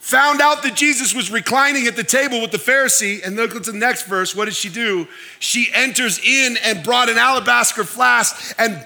Found 0.00 0.40
out 0.40 0.62
that 0.64 0.74
Jesus 0.74 1.14
was 1.14 1.30
reclining 1.30 1.86
at 1.86 1.94
the 1.94 2.02
table 2.02 2.42
with 2.42 2.50
the 2.50 2.58
Pharisee, 2.58 3.24
and 3.24 3.36
look 3.36 3.54
at 3.54 3.64
the 3.64 3.72
next 3.72 4.06
verse. 4.06 4.34
What 4.34 4.46
did 4.46 4.54
she 4.54 4.68
do? 4.68 5.06
She 5.38 5.70
enters 5.72 6.18
in 6.18 6.56
and 6.64 6.82
brought 6.82 7.08
an 7.08 7.16
alabaster 7.16 7.84
flask 7.84 8.54
and 8.58 8.84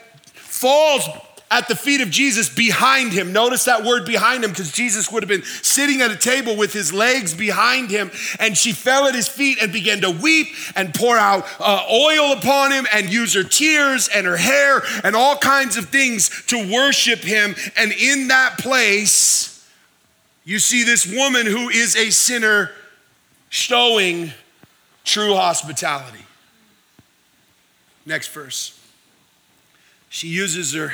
falls 0.53 1.09
at 1.51 1.69
the 1.69 1.75
feet 1.75 2.01
of 2.01 2.11
Jesus 2.11 2.49
behind 2.49 3.13
him. 3.13 3.33
Notice 3.33 3.65
that 3.65 3.85
word 3.85 4.07
behind 4.07 4.45
him 4.45 4.51
because 4.51 4.73
Jesus 4.73 5.11
would 5.11 5.23
have 5.23 5.29
been 5.29 5.43
sitting 5.43 6.01
at 6.01 6.11
a 6.11 6.17
table 6.17 6.57
with 6.57 6.73
his 6.73 6.93
legs 6.93 7.35
behind 7.35 7.91
him. 7.91 8.11
And 8.39 8.57
she 8.57 8.73
fell 8.73 9.07
at 9.07 9.15
his 9.15 9.29
feet 9.29 9.59
and 9.61 9.73
began 9.73 10.01
to 10.01 10.11
weep 10.11 10.49
and 10.75 10.95
pour 10.95 11.17
out 11.17 11.47
uh, 11.59 11.85
oil 11.91 12.33
upon 12.33 12.73
him 12.73 12.87
and 12.93 13.13
use 13.13 13.35
her 13.35 13.45
tears 13.45 14.09
and 14.09 14.27
her 14.27 14.37
hair 14.37 14.83
and 15.05 15.15
all 15.15 15.37
kinds 15.37 15.77
of 15.77 15.91
things 15.91 16.45
to 16.47 16.73
worship 16.73 17.21
him. 17.21 17.55
And 17.77 17.93
in 17.93 18.29
that 18.29 18.59
place, 18.59 19.67
you 20.45 20.59
see 20.59 20.85
this 20.85 21.07
woman 21.07 21.47
who 21.47 21.69
is 21.69 21.97
a 21.97 22.11
sinner 22.11 22.71
showing 23.51 24.33
true 25.05 25.35
hospitality. 25.35 26.25
Next 28.07 28.29
verse. 28.29 28.79
She 30.13 30.29
uses 30.29 30.75
her 30.75 30.93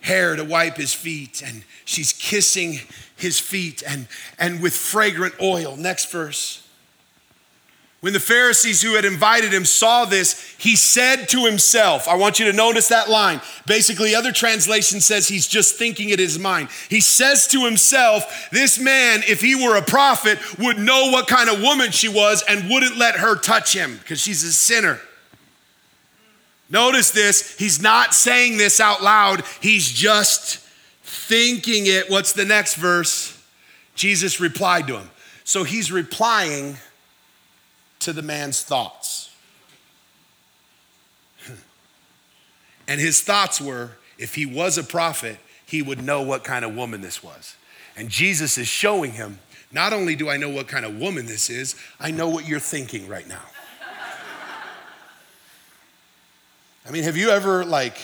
hair 0.00 0.34
to 0.34 0.42
wipe 0.42 0.78
his 0.78 0.94
feet, 0.94 1.42
and 1.44 1.62
she's 1.84 2.14
kissing 2.14 2.80
his 3.14 3.38
feet 3.38 3.82
and, 3.86 4.08
and 4.38 4.62
with 4.62 4.72
fragrant 4.72 5.34
oil. 5.42 5.76
Next 5.76 6.10
verse. 6.10 6.66
When 8.00 8.14
the 8.14 8.20
Pharisees 8.20 8.80
who 8.80 8.94
had 8.94 9.04
invited 9.04 9.52
him 9.52 9.66
saw 9.66 10.06
this, 10.06 10.54
he 10.56 10.74
said 10.74 11.28
to 11.28 11.44
himself, 11.44 12.08
I 12.08 12.16
want 12.16 12.38
you 12.38 12.46
to 12.46 12.56
notice 12.56 12.88
that 12.88 13.10
line. 13.10 13.42
Basically, 13.66 14.14
other 14.14 14.32
translation 14.32 15.02
says 15.02 15.28
he's 15.28 15.46
just 15.46 15.74
thinking 15.76 16.08
it 16.08 16.14
in 16.14 16.20
his 16.20 16.38
mind. 16.38 16.70
He 16.88 17.02
says 17.02 17.46
to 17.48 17.66
himself, 17.66 18.48
This 18.50 18.80
man, 18.80 19.20
if 19.28 19.42
he 19.42 19.54
were 19.54 19.76
a 19.76 19.82
prophet, 19.82 20.38
would 20.58 20.78
know 20.78 21.10
what 21.10 21.28
kind 21.28 21.50
of 21.50 21.60
woman 21.60 21.90
she 21.90 22.08
was 22.08 22.42
and 22.48 22.70
wouldn't 22.70 22.96
let 22.96 23.16
her 23.16 23.36
touch 23.36 23.74
him 23.74 23.98
because 23.98 24.18
she's 24.18 24.44
a 24.44 24.52
sinner. 24.52 24.98
Notice 26.70 27.10
this, 27.10 27.56
he's 27.58 27.80
not 27.80 28.14
saying 28.14 28.58
this 28.58 28.80
out 28.80 29.02
loud, 29.02 29.42
he's 29.60 29.90
just 29.90 30.58
thinking 31.02 31.86
it. 31.86 32.10
What's 32.10 32.32
the 32.32 32.44
next 32.44 32.74
verse? 32.74 33.34
Jesus 33.94 34.40
replied 34.40 34.86
to 34.88 34.98
him. 34.98 35.10
So 35.44 35.64
he's 35.64 35.90
replying 35.90 36.76
to 38.00 38.12
the 38.12 38.22
man's 38.22 38.62
thoughts. 38.62 39.34
and 42.88 43.00
his 43.00 43.22
thoughts 43.22 43.60
were 43.60 43.92
if 44.18 44.34
he 44.34 44.44
was 44.44 44.76
a 44.76 44.84
prophet, 44.84 45.38
he 45.64 45.80
would 45.80 46.02
know 46.02 46.22
what 46.22 46.44
kind 46.44 46.64
of 46.64 46.74
woman 46.74 47.00
this 47.00 47.22
was. 47.22 47.56
And 47.96 48.08
Jesus 48.08 48.58
is 48.58 48.68
showing 48.68 49.12
him 49.12 49.38
not 49.72 49.92
only 49.92 50.16
do 50.16 50.28
I 50.28 50.36
know 50.36 50.48
what 50.48 50.68
kind 50.68 50.84
of 50.84 50.98
woman 50.98 51.26
this 51.26 51.50
is, 51.50 51.74
I 52.00 52.10
know 52.10 52.28
what 52.28 52.46
you're 52.46 52.60
thinking 52.60 53.08
right 53.08 53.26
now. 53.26 53.42
I 56.88 56.90
mean, 56.90 57.02
have 57.02 57.18
you 57.18 57.28
ever 57.28 57.66
like 57.66 57.98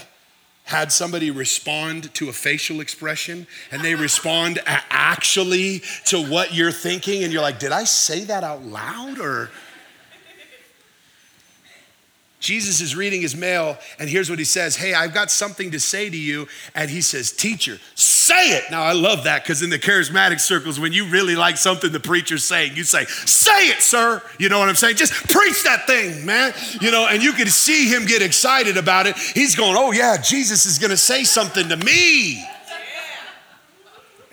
had 0.64 0.92
somebody 0.92 1.30
respond 1.30 2.12
to 2.14 2.28
a 2.28 2.32
facial 2.34 2.80
expression 2.80 3.46
and 3.70 3.82
they 3.82 3.94
respond 3.94 4.60
actually 4.66 5.82
to 6.06 6.22
what 6.22 6.52
you're 6.52 6.72
thinking 6.72 7.24
and 7.24 7.32
you're 7.32 7.40
like, 7.40 7.58
"Did 7.58 7.72
I 7.72 7.84
say 7.84 8.24
that 8.24 8.44
out 8.44 8.62
loud 8.62 9.18
or 9.18 9.50
Jesus 12.44 12.82
is 12.82 12.94
reading 12.94 13.22
his 13.22 13.34
mail, 13.34 13.78
and 13.98 14.06
here's 14.06 14.28
what 14.28 14.38
he 14.38 14.44
says 14.44 14.76
Hey, 14.76 14.92
I've 14.92 15.14
got 15.14 15.30
something 15.30 15.70
to 15.70 15.80
say 15.80 16.10
to 16.10 16.16
you. 16.16 16.46
And 16.74 16.90
he 16.90 17.00
says, 17.00 17.32
Teacher, 17.32 17.78
say 17.94 18.50
it. 18.50 18.64
Now, 18.70 18.82
I 18.82 18.92
love 18.92 19.24
that 19.24 19.42
because 19.42 19.62
in 19.62 19.70
the 19.70 19.78
charismatic 19.78 20.40
circles, 20.40 20.78
when 20.78 20.92
you 20.92 21.08
really 21.08 21.36
like 21.36 21.56
something 21.56 21.90
the 21.90 22.00
preacher's 22.00 22.44
saying, 22.44 22.76
you 22.76 22.84
say, 22.84 23.06
Say 23.06 23.68
it, 23.68 23.80
sir. 23.80 24.22
You 24.38 24.50
know 24.50 24.58
what 24.58 24.68
I'm 24.68 24.74
saying? 24.74 24.96
Just 24.96 25.14
preach 25.14 25.64
that 25.64 25.86
thing, 25.86 26.26
man. 26.26 26.52
You 26.82 26.90
know, 26.90 27.08
and 27.08 27.22
you 27.22 27.32
can 27.32 27.46
see 27.46 27.88
him 27.88 28.04
get 28.04 28.20
excited 28.20 28.76
about 28.76 29.06
it. 29.06 29.16
He's 29.16 29.56
going, 29.56 29.74
Oh, 29.78 29.92
yeah, 29.92 30.18
Jesus 30.18 30.66
is 30.66 30.78
going 30.78 30.90
to 30.90 30.98
say 30.98 31.24
something 31.24 31.70
to 31.70 31.78
me. 31.78 32.46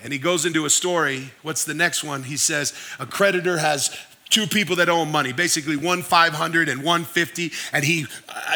And 0.03 0.11
he 0.11 0.19
goes 0.19 0.45
into 0.45 0.65
a 0.65 0.69
story. 0.69 1.31
What's 1.43 1.63
the 1.63 1.75
next 1.75 2.03
one? 2.03 2.23
He 2.23 2.35
says, 2.35 2.73
A 2.99 3.05
creditor 3.05 3.59
has 3.59 3.89
two 4.31 4.47
people 4.47 4.77
that 4.77 4.89
owe 4.89 5.03
him 5.03 5.11
money, 5.11 5.33
basically 5.33 5.75
one 5.75 6.01
500 6.01 6.69
and 6.69 6.83
one 6.83 7.03
50, 7.03 7.51
and 7.71 7.83
he 7.83 8.07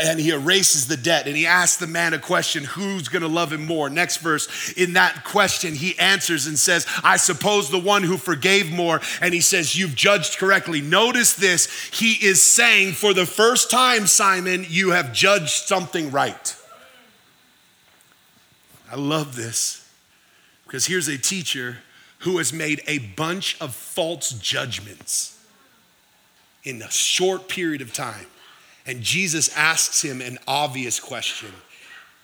and 0.01 0.19
he 0.19 0.31
erases 0.31 0.87
the 0.87 0.97
debt 0.97 1.27
and 1.27 1.35
he 1.35 1.45
asks 1.45 1.77
the 1.77 1.87
man 1.87 2.13
a 2.13 2.19
question, 2.19 2.63
who's 2.63 3.07
going 3.07 3.21
to 3.21 3.27
love 3.27 3.51
him 3.53 3.65
more? 3.65 3.89
Next 3.89 4.17
verse, 4.17 4.73
in 4.73 4.93
that 4.93 5.23
question 5.23 5.75
he 5.75 5.97
answers 5.99 6.47
and 6.47 6.57
says, 6.57 6.87
I 7.03 7.17
suppose 7.17 7.69
the 7.69 7.79
one 7.79 8.03
who 8.03 8.17
forgave 8.17 8.71
more, 8.71 9.01
and 9.21 9.33
he 9.33 9.41
says, 9.41 9.75
you've 9.75 9.95
judged 9.95 10.37
correctly. 10.37 10.81
Notice 10.81 11.33
this, 11.33 11.89
he 11.93 12.13
is 12.25 12.41
saying 12.41 12.93
for 12.93 13.13
the 13.13 13.25
first 13.25 13.69
time, 13.69 14.07
Simon, 14.07 14.65
you 14.67 14.91
have 14.91 15.13
judged 15.13 15.49
something 15.49 16.09
right. 16.09 16.55
I 18.91 18.95
love 18.95 19.35
this 19.35 19.87
because 20.65 20.85
here's 20.85 21.07
a 21.07 21.17
teacher 21.17 21.77
who 22.19 22.37
has 22.37 22.53
made 22.53 22.81
a 22.87 22.99
bunch 22.99 23.59
of 23.59 23.75
false 23.75 24.31
judgments 24.31 25.34
in 26.65 26.81
a 26.81 26.91
short 26.91 27.47
period 27.47 27.81
of 27.81 27.93
time. 27.93 28.25
And 28.85 29.01
Jesus 29.01 29.55
asks 29.55 30.03
him 30.03 30.21
an 30.21 30.37
obvious 30.47 30.99
question, 30.99 31.49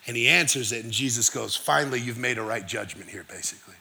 and 0.06 0.16
he 0.16 0.28
answers 0.28 0.72
it, 0.72 0.84
and 0.84 0.92
Jesus 0.92 1.30
goes, 1.30 1.56
Finally, 1.56 2.00
you've 2.00 2.18
made 2.18 2.38
a 2.38 2.42
right 2.42 2.66
judgment 2.66 3.08
here, 3.08 3.24
basically. 3.28 3.74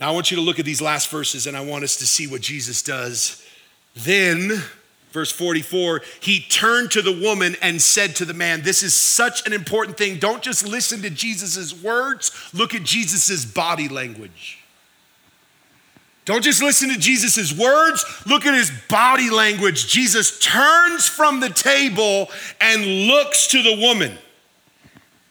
Now, 0.00 0.08
I 0.08 0.12
want 0.12 0.30
you 0.32 0.36
to 0.36 0.42
look 0.42 0.58
at 0.58 0.64
these 0.64 0.82
last 0.82 1.08
verses, 1.10 1.46
and 1.46 1.56
I 1.56 1.60
want 1.60 1.84
us 1.84 1.96
to 1.98 2.06
see 2.06 2.26
what 2.26 2.40
Jesus 2.40 2.82
does. 2.82 3.44
Then, 3.94 4.62
verse 5.12 5.30
44, 5.30 6.02
he 6.20 6.40
turned 6.40 6.90
to 6.92 7.02
the 7.02 7.12
woman 7.12 7.54
and 7.62 7.80
said 7.80 8.16
to 8.16 8.24
the 8.24 8.34
man, 8.34 8.62
This 8.62 8.82
is 8.82 8.94
such 8.94 9.46
an 9.46 9.52
important 9.52 9.96
thing. 9.96 10.18
Don't 10.18 10.42
just 10.42 10.66
listen 10.66 11.02
to 11.02 11.10
Jesus' 11.10 11.80
words, 11.80 12.32
look 12.52 12.74
at 12.74 12.82
Jesus' 12.82 13.44
body 13.44 13.88
language. 13.88 14.61
Don't 16.24 16.44
just 16.44 16.62
listen 16.62 16.88
to 16.90 16.98
Jesus' 16.98 17.56
words, 17.56 18.04
look 18.26 18.46
at 18.46 18.54
his 18.54 18.70
body 18.88 19.28
language. 19.28 19.88
Jesus 19.88 20.38
turns 20.38 21.08
from 21.08 21.40
the 21.40 21.48
table 21.48 22.30
and 22.60 22.84
looks 23.08 23.48
to 23.48 23.62
the 23.62 23.76
woman, 23.76 24.16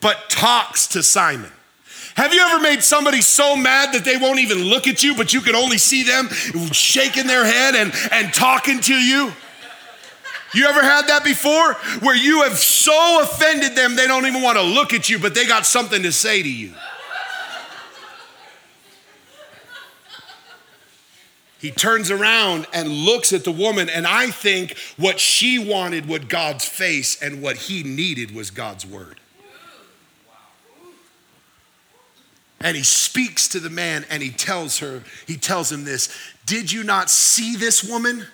but 0.02 0.30
talks 0.30 0.88
to 0.88 1.02
Simon. 1.02 1.52
Have 2.16 2.34
you 2.34 2.42
ever 2.42 2.62
made 2.62 2.84
somebody 2.84 3.22
so 3.22 3.56
mad 3.56 3.94
that 3.94 4.04
they 4.04 4.18
won't 4.18 4.40
even 4.40 4.66
look 4.66 4.86
at 4.88 5.02
you, 5.02 5.16
but 5.16 5.34
you 5.34 5.40
can 5.40 5.56
only 5.56 5.78
see 5.78 6.04
them 6.04 6.28
shaking 6.74 7.26
their 7.26 7.46
head 7.46 7.76
and, 7.76 7.94
and 8.12 8.34
talking 8.34 8.82
to 8.82 8.94
you? 8.94 9.32
You 10.54 10.66
ever 10.66 10.82
had 10.84 11.08
that 11.08 11.24
before? 11.24 11.74
Where 12.06 12.16
you 12.16 12.42
have 12.44 12.58
so 12.58 13.22
offended 13.22 13.78
them, 13.78 13.96
they 13.96 14.08
don't 14.08 14.26
even 14.26 14.42
want 14.42 14.58
to 14.58 14.64
look 14.64 14.94
at 14.94 15.10
you, 15.10 15.20
but 15.20 15.34
they 15.34 15.48
got 15.48 15.66
something 15.66 16.04
to 16.04 16.12
say 16.12 16.44
to 16.44 16.52
you. 16.52 16.74
He 21.62 21.70
turns 21.70 22.10
around 22.10 22.66
and 22.74 22.90
looks 22.90 23.32
at 23.32 23.44
the 23.44 23.52
woman, 23.52 23.88
and 23.88 24.08
I 24.08 24.32
think 24.32 24.76
what 24.98 25.20
she 25.20 25.60
wanted 25.60 26.08
was 26.08 26.22
God's 26.22 26.66
face, 26.66 27.22
and 27.22 27.42
what 27.42 27.56
he 27.56 27.84
needed 27.84 28.34
was 28.34 28.50
God's 28.50 28.86
word. 28.86 29.20
And 32.60 32.76
he 32.76 32.84
speaks 32.84 33.48
to 33.50 33.60
the 33.60 33.70
man 33.70 34.06
and 34.10 34.22
he 34.22 34.30
tells 34.30 34.80
her, 34.80 35.04
he 35.26 35.36
tells 35.36 35.72
him 35.72 35.84
this 35.84 36.16
Did 36.46 36.72
you 36.72 36.84
not 36.84 37.10
see 37.10 37.56
this 37.56 37.84
woman? 37.84 38.28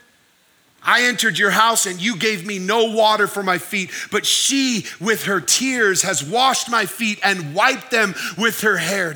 I 0.87 1.03
entered 1.03 1.37
your 1.37 1.51
house 1.51 1.85
and 1.85 2.01
you 2.01 2.15
gave 2.15 2.47
me 2.47 2.59
no 2.59 2.85
water 2.85 3.27
for 3.27 3.43
my 3.43 3.57
feet, 3.57 3.91
but 4.09 4.25
she, 4.25 4.85
with 5.01 5.25
her 5.25 5.41
tears, 5.41 6.01
has 6.03 6.23
washed 6.23 6.71
my 6.71 6.85
feet 6.85 7.19
and 7.23 7.53
wiped 7.53 7.91
them 7.91 8.15
with 8.37 8.61
her 8.61 8.77
hair. 8.77 9.13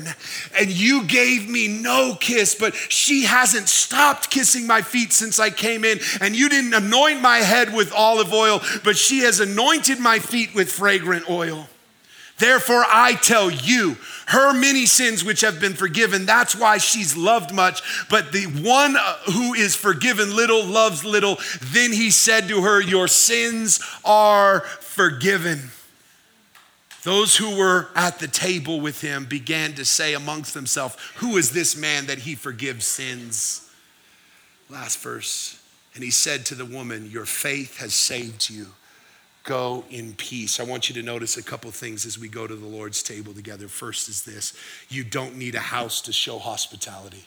And 0.58 0.70
you 0.70 1.04
gave 1.04 1.48
me 1.48 1.68
no 1.68 2.14
kiss, 2.14 2.54
but 2.54 2.74
she 2.74 3.24
hasn't 3.24 3.68
stopped 3.68 4.30
kissing 4.30 4.66
my 4.66 4.82
feet 4.82 5.12
since 5.12 5.38
I 5.38 5.48
came 5.48 5.84
in. 5.84 5.98
And 6.20 6.36
you 6.36 6.50
didn't 6.50 6.74
anoint 6.74 7.22
my 7.22 7.38
head 7.38 7.72
with 7.74 7.92
olive 7.92 8.32
oil, 8.32 8.60
but 8.84 8.96
she 8.96 9.20
has 9.20 9.40
anointed 9.40 9.98
my 9.98 10.18
feet 10.18 10.54
with 10.54 10.70
fragrant 10.70 11.28
oil. 11.30 11.68
Therefore, 12.38 12.84
I 12.86 13.14
tell 13.14 13.50
you, 13.50 13.96
her 14.28 14.52
many 14.52 14.86
sins 14.86 15.24
which 15.24 15.40
have 15.40 15.60
been 15.60 15.74
forgiven, 15.74 16.26
that's 16.26 16.54
why 16.54 16.78
she's 16.78 17.16
loved 17.16 17.52
much. 17.52 17.82
But 18.08 18.32
the 18.32 18.44
one 18.44 18.96
uh, 18.96 19.16
who 19.32 19.54
is 19.54 19.74
forgiven 19.74 20.34
little 20.34 20.64
loves 20.64 21.04
little. 21.04 21.38
Then 21.60 21.92
he 21.92 22.10
said 22.10 22.48
to 22.48 22.62
her, 22.62 22.80
Your 22.80 23.08
sins 23.08 23.80
are 24.04 24.60
forgiven. 24.60 25.70
Those 27.02 27.36
who 27.36 27.56
were 27.56 27.88
at 27.96 28.20
the 28.20 28.28
table 28.28 28.80
with 28.80 29.00
him 29.00 29.24
began 29.24 29.74
to 29.74 29.84
say 29.84 30.14
amongst 30.14 30.54
themselves, 30.54 30.96
Who 31.16 31.36
is 31.36 31.50
this 31.50 31.76
man 31.76 32.06
that 32.06 32.18
he 32.18 32.34
forgives 32.34 32.86
sins? 32.86 33.68
Last 34.70 34.98
verse. 35.00 35.60
And 35.94 36.02
he 36.02 36.10
said 36.10 36.46
to 36.46 36.54
the 36.54 36.64
woman, 36.64 37.10
Your 37.10 37.26
faith 37.26 37.78
has 37.78 37.92
saved 37.92 38.48
you 38.48 38.68
go 39.44 39.84
in 39.90 40.14
peace. 40.14 40.60
I 40.60 40.64
want 40.64 40.88
you 40.88 40.94
to 40.94 41.02
notice 41.02 41.36
a 41.36 41.42
couple 41.42 41.70
things 41.70 42.06
as 42.06 42.18
we 42.18 42.28
go 42.28 42.46
to 42.46 42.54
the 42.54 42.66
Lord's 42.66 43.02
table 43.02 43.32
together. 43.32 43.68
First 43.68 44.08
is 44.08 44.24
this 44.24 44.54
you 44.88 45.04
don't 45.04 45.36
need 45.36 45.54
a 45.54 45.60
house 45.60 46.00
to 46.02 46.12
show 46.12 46.38
hospitality. 46.38 47.24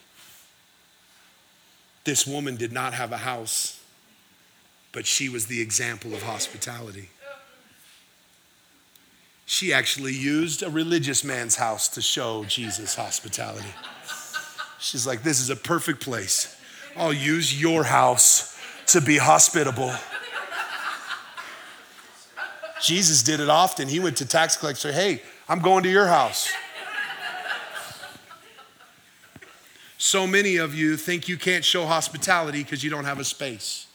This 2.04 2.28
woman 2.28 2.56
did 2.56 2.72
not 2.72 2.94
have 2.94 3.12
a 3.12 3.18
house, 3.18 3.82
but 4.92 5.06
she 5.06 5.28
was 5.28 5.48
the 5.48 5.60
example 5.60 6.14
of 6.14 6.22
hospitality. 6.22 7.10
She 9.48 9.74
actually 9.74 10.14
used 10.14 10.64
a 10.64 10.70
religious 10.70 11.24
man's 11.24 11.56
house 11.56 11.88
to 11.90 12.02
show 12.02 12.46
Jesus 12.46 12.96
hospitality. 12.96 13.74
She's 14.80 15.06
like, 15.06 15.24
This 15.24 15.40
is 15.40 15.50
a 15.50 15.56
perfect 15.56 16.02
place. 16.02 16.56
I'll 16.96 17.14
use 17.14 17.60
your 17.60 17.84
house 17.84 18.58
to 18.88 19.02
be 19.02 19.18
hospitable. 19.18 19.94
Jesus 22.86 23.24
did 23.24 23.40
it 23.40 23.50
often. 23.50 23.88
He 23.88 24.00
went 24.00 24.18
to 24.18 24.26
tax 24.26 24.56
collector, 24.56 24.92
hey, 24.92 25.22
I'm 25.50 25.60
going 25.60 25.84
to 25.84 25.90
your 25.90 26.06
house. 26.08 26.52
so 29.98 30.28
many 30.28 30.58
of 30.58 30.76
you 30.76 30.96
think 30.96 31.28
you 31.28 31.38
can't 31.38 31.66
show 31.66 31.86
hospitality 31.86 32.64
because 32.64 32.84
you 32.84 32.92
don't 32.92 33.06
have 33.06 33.20
a 33.20 33.24
space. 33.24 33.88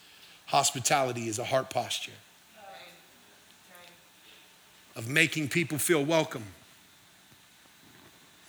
Hospitality 0.46 1.28
is 1.28 1.38
a 1.38 1.44
heart 1.44 1.70
posture 1.70 2.10
of 4.96 5.08
making 5.08 5.48
people 5.48 5.78
feel 5.78 6.04
welcome, 6.04 6.42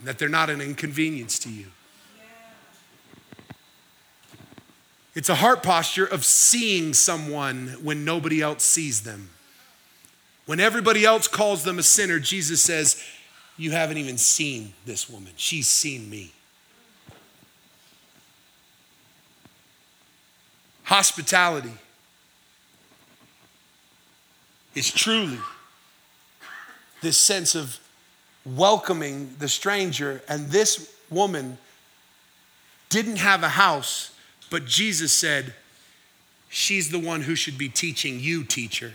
that 0.04 0.18
they're 0.18 0.28
not 0.28 0.50
an 0.50 0.60
inconvenience 0.60 1.38
to 1.38 1.50
you. 1.52 1.68
It's 5.14 5.30
a 5.30 5.36
heart 5.36 5.62
posture 5.62 6.06
of 6.06 6.26
seeing 6.26 6.94
someone 6.94 7.76
when 7.84 8.04
nobody 8.04 8.42
else 8.42 8.64
sees 8.64 9.02
them. 9.04 9.30
When 10.46 10.60
everybody 10.60 11.06
else 11.06 11.28
calls 11.28 11.64
them 11.64 11.80
a 11.80 11.84
sinner, 11.84 12.20
Jesus 12.20 12.62
says, 12.62 13.02
You 13.58 13.72
haven't 13.72 13.98
even 13.98 14.18
seen 14.18 14.74
this 14.86 15.10
woman. 15.10 15.34
She's 15.36 15.68
seen 15.68 16.10
me. 16.10 16.32
Hospitality 20.84 21.72
is 24.76 24.92
truly 24.92 25.40
this 27.02 27.18
sense 27.18 27.56
of 27.56 27.80
welcoming 28.46 29.36
the 29.40 29.48
stranger. 29.48 30.22
And 30.28 30.50
this 30.50 30.94
woman 31.10 31.58
didn't 32.90 33.18
have 33.18 33.44
a 33.44 33.50
house, 33.50 34.12
but 34.50 34.66
Jesus 34.66 35.14
said, 35.14 35.54
She's 36.50 36.90
the 36.90 37.00
one 37.00 37.22
who 37.22 37.36
should 37.36 37.58
be 37.58 37.70
teaching 37.70 38.20
you, 38.20 38.44
teacher. 38.44 38.92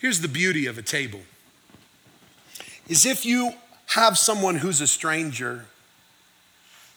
Here's 0.00 0.22
the 0.22 0.28
beauty 0.28 0.64
of 0.64 0.78
a 0.78 0.82
table 0.82 1.20
is 2.88 3.04
if 3.04 3.26
you 3.26 3.52
have 3.86 4.16
someone 4.16 4.56
who's 4.56 4.80
a 4.80 4.86
stranger 4.86 5.66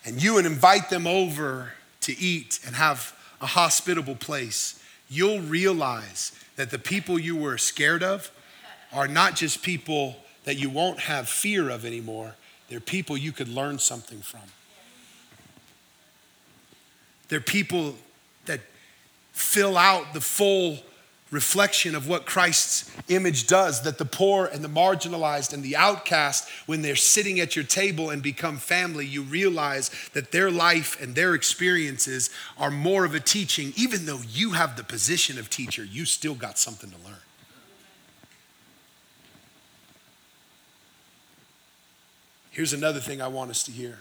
and 0.05 0.23
you 0.23 0.37
invite 0.37 0.89
them 0.89 1.05
over 1.05 1.73
to 2.01 2.17
eat 2.17 2.59
and 2.65 2.75
have 2.75 3.13
a 3.41 3.45
hospitable 3.45 4.15
place, 4.15 4.81
you'll 5.09 5.41
realize 5.41 6.31
that 6.55 6.71
the 6.71 6.79
people 6.79 7.19
you 7.19 7.35
were 7.35 7.57
scared 7.57 8.03
of 8.03 8.31
are 8.93 9.07
not 9.07 9.35
just 9.35 9.61
people 9.61 10.15
that 10.45 10.57
you 10.57 10.69
won't 10.69 11.01
have 11.01 11.27
fear 11.27 11.69
of 11.69 11.85
anymore, 11.85 12.35
they're 12.69 12.79
people 12.79 13.17
you 13.17 13.31
could 13.33 13.49
learn 13.49 13.79
something 13.79 14.21
from. 14.21 14.41
They're 17.27 17.41
people 17.41 17.95
that 18.45 18.61
fill 19.33 19.77
out 19.77 20.13
the 20.13 20.21
full 20.21 20.79
reflection 21.33 21.95
of 21.95 22.07
what 22.07 22.25
Christ's 22.25 22.89
image 23.09 23.47
does 23.47 23.81
that 23.81 23.97
the 23.97 24.05
poor 24.05 24.45
and 24.45 24.63
the 24.63 24.69
marginalized 24.69 25.51
and 25.51 25.63
the 25.63 25.75
outcast, 25.75 26.47
when 26.67 26.81
they're 26.81 26.95
sitting 26.95 27.39
at 27.39 27.55
your 27.55 27.65
table 27.65 28.09
and 28.09 28.21
become 28.21 28.57
family, 28.57 29.05
you 29.05 29.23
realize 29.23 29.89
that 30.13 30.31
their 30.31 30.51
life 30.51 31.01
and 31.01 31.15
their 31.15 31.33
experiences 31.33 32.29
are 32.57 32.71
more 32.71 33.03
of 33.03 33.15
a 33.15 33.19
teaching. 33.19 33.73
Even 33.75 34.05
though 34.05 34.21
you 34.29 34.51
have 34.51 34.77
the 34.77 34.83
position 34.83 35.37
of 35.37 35.49
teacher, 35.49 35.83
you 35.83 36.05
still 36.05 36.35
got 36.35 36.57
something 36.57 36.91
to 36.91 36.97
learn. 36.97 37.17
Here's 42.51 42.71
another 42.71 42.99
thing 42.99 43.19
I 43.19 43.27
want 43.27 43.49
us 43.49 43.63
to 43.63 43.71
hear 43.71 43.97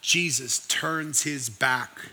Jesus 0.00 0.66
turns 0.68 1.22
his 1.22 1.50
back 1.50 2.12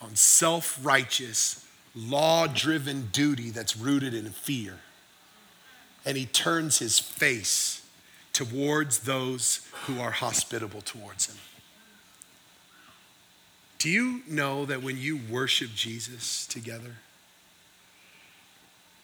on 0.00 0.14
self 0.14 0.78
righteous, 0.82 1.66
law 1.94 2.46
driven 2.46 3.08
duty 3.12 3.50
that's 3.50 3.76
rooted 3.76 4.14
in 4.14 4.30
fear. 4.30 4.78
And 6.04 6.16
he 6.16 6.26
turns 6.26 6.78
his 6.78 6.98
face 6.98 7.86
towards 8.32 9.00
those 9.00 9.66
who 9.84 10.00
are 10.00 10.12
hospitable 10.12 10.80
towards 10.80 11.26
him. 11.26 11.36
Do 13.78 13.88
you 13.88 14.20
know 14.28 14.66
that 14.66 14.82
when 14.82 14.98
you 14.98 15.18
worship 15.30 15.70
Jesus 15.74 16.46
together, 16.46 16.96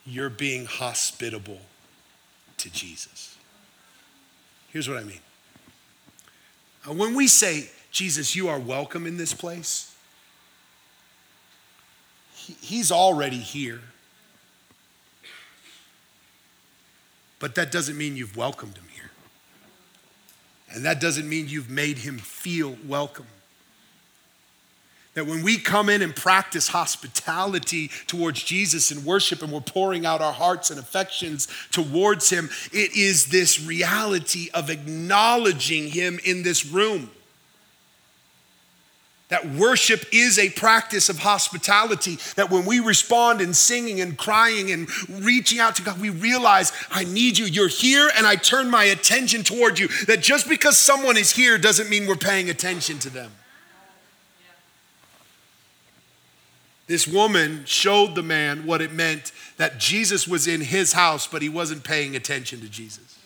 you're 0.04 0.30
being 0.30 0.66
hospitable 0.66 1.60
to 2.58 2.70
Jesus? 2.70 3.36
Here's 4.68 4.88
what 4.88 4.98
I 4.98 5.04
mean. 5.04 5.20
When 6.86 7.14
we 7.14 7.26
say, 7.26 7.70
Jesus, 7.90 8.36
you 8.36 8.48
are 8.48 8.60
welcome 8.60 9.06
in 9.06 9.16
this 9.16 9.32
place, 9.32 9.95
He's 12.60 12.92
already 12.92 13.38
here. 13.38 13.80
But 17.38 17.54
that 17.56 17.70
doesn't 17.70 17.96
mean 17.96 18.16
you've 18.16 18.36
welcomed 18.36 18.76
him 18.76 18.86
here. 18.94 19.10
And 20.70 20.84
that 20.84 21.00
doesn't 21.00 21.28
mean 21.28 21.48
you've 21.48 21.70
made 21.70 21.98
him 21.98 22.18
feel 22.18 22.76
welcome. 22.86 23.26
That 25.14 25.26
when 25.26 25.42
we 25.42 25.56
come 25.56 25.88
in 25.88 26.02
and 26.02 26.14
practice 26.14 26.68
hospitality 26.68 27.90
towards 28.06 28.42
Jesus 28.42 28.90
and 28.90 29.04
worship 29.04 29.42
and 29.42 29.50
we're 29.50 29.60
pouring 29.60 30.04
out 30.04 30.20
our 30.20 30.32
hearts 30.32 30.70
and 30.70 30.78
affections 30.78 31.48
towards 31.70 32.28
him, 32.28 32.50
it 32.70 32.94
is 32.94 33.26
this 33.28 33.58
reality 33.58 34.50
of 34.52 34.68
acknowledging 34.68 35.88
him 35.88 36.20
in 36.24 36.42
this 36.42 36.66
room. 36.66 37.10
That 39.28 39.48
worship 39.48 40.04
is 40.12 40.38
a 40.38 40.50
practice 40.50 41.08
of 41.08 41.18
hospitality. 41.18 42.18
That 42.36 42.48
when 42.48 42.64
we 42.64 42.78
respond 42.78 43.40
in 43.40 43.54
singing 43.54 44.00
and 44.00 44.16
crying 44.16 44.70
and 44.70 44.88
reaching 45.24 45.58
out 45.58 45.74
to 45.76 45.82
God, 45.82 46.00
we 46.00 46.10
realize, 46.10 46.72
I 46.92 47.04
need 47.04 47.36
you. 47.36 47.46
You're 47.46 47.66
here, 47.66 48.08
and 48.16 48.24
I 48.24 48.36
turn 48.36 48.70
my 48.70 48.84
attention 48.84 49.42
toward 49.42 49.80
you. 49.80 49.88
That 50.06 50.20
just 50.20 50.48
because 50.48 50.78
someone 50.78 51.16
is 51.16 51.32
here 51.32 51.58
doesn't 51.58 51.90
mean 51.90 52.06
we're 52.06 52.14
paying 52.14 52.48
attention 52.48 53.00
to 53.00 53.10
them. 53.10 53.32
This 56.86 57.08
woman 57.08 57.64
showed 57.64 58.14
the 58.14 58.22
man 58.22 58.64
what 58.64 58.80
it 58.80 58.92
meant 58.92 59.32
that 59.56 59.80
Jesus 59.80 60.28
was 60.28 60.46
in 60.46 60.60
his 60.60 60.92
house, 60.92 61.26
but 61.26 61.42
he 61.42 61.48
wasn't 61.48 61.82
paying 61.82 62.14
attention 62.14 62.60
to 62.60 62.68
Jesus. 62.68 63.18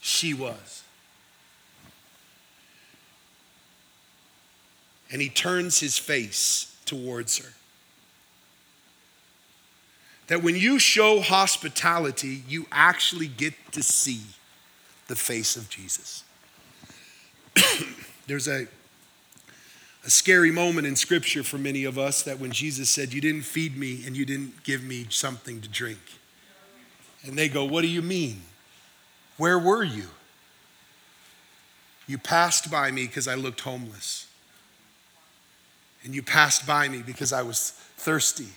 She 0.00 0.32
was. 0.32 0.84
And 5.10 5.22
he 5.22 5.28
turns 5.28 5.80
his 5.80 5.98
face 5.98 6.76
towards 6.84 7.38
her. 7.38 7.52
That 10.26 10.42
when 10.42 10.56
you 10.56 10.78
show 10.78 11.20
hospitality, 11.20 12.42
you 12.46 12.66
actually 12.70 13.28
get 13.28 13.54
to 13.72 13.82
see 13.82 14.20
the 15.06 15.16
face 15.16 15.56
of 15.56 15.70
Jesus. 15.70 16.22
There's 18.26 18.46
a, 18.46 18.66
a 20.04 20.10
scary 20.10 20.50
moment 20.50 20.86
in 20.86 20.96
scripture 20.96 21.42
for 21.42 21.56
many 21.56 21.84
of 21.84 21.98
us 21.98 22.22
that 22.24 22.38
when 22.38 22.52
Jesus 22.52 22.90
said, 22.90 23.14
You 23.14 23.22
didn't 23.22 23.42
feed 23.42 23.78
me 23.78 24.02
and 24.06 24.14
you 24.14 24.26
didn't 24.26 24.64
give 24.64 24.84
me 24.84 25.06
something 25.08 25.62
to 25.62 25.68
drink. 25.68 26.00
And 27.24 27.38
they 27.38 27.48
go, 27.48 27.64
What 27.64 27.80
do 27.80 27.88
you 27.88 28.02
mean? 28.02 28.42
Where 29.38 29.58
were 29.58 29.84
you? 29.84 30.08
You 32.06 32.18
passed 32.18 32.70
by 32.70 32.90
me 32.90 33.06
because 33.06 33.26
I 33.26 33.34
looked 33.34 33.60
homeless 33.60 34.27
and 36.04 36.14
you 36.14 36.22
passed 36.22 36.66
by 36.66 36.88
me 36.88 37.02
because 37.04 37.32
I 37.32 37.42
was 37.42 37.70
thirsty, 37.96 38.48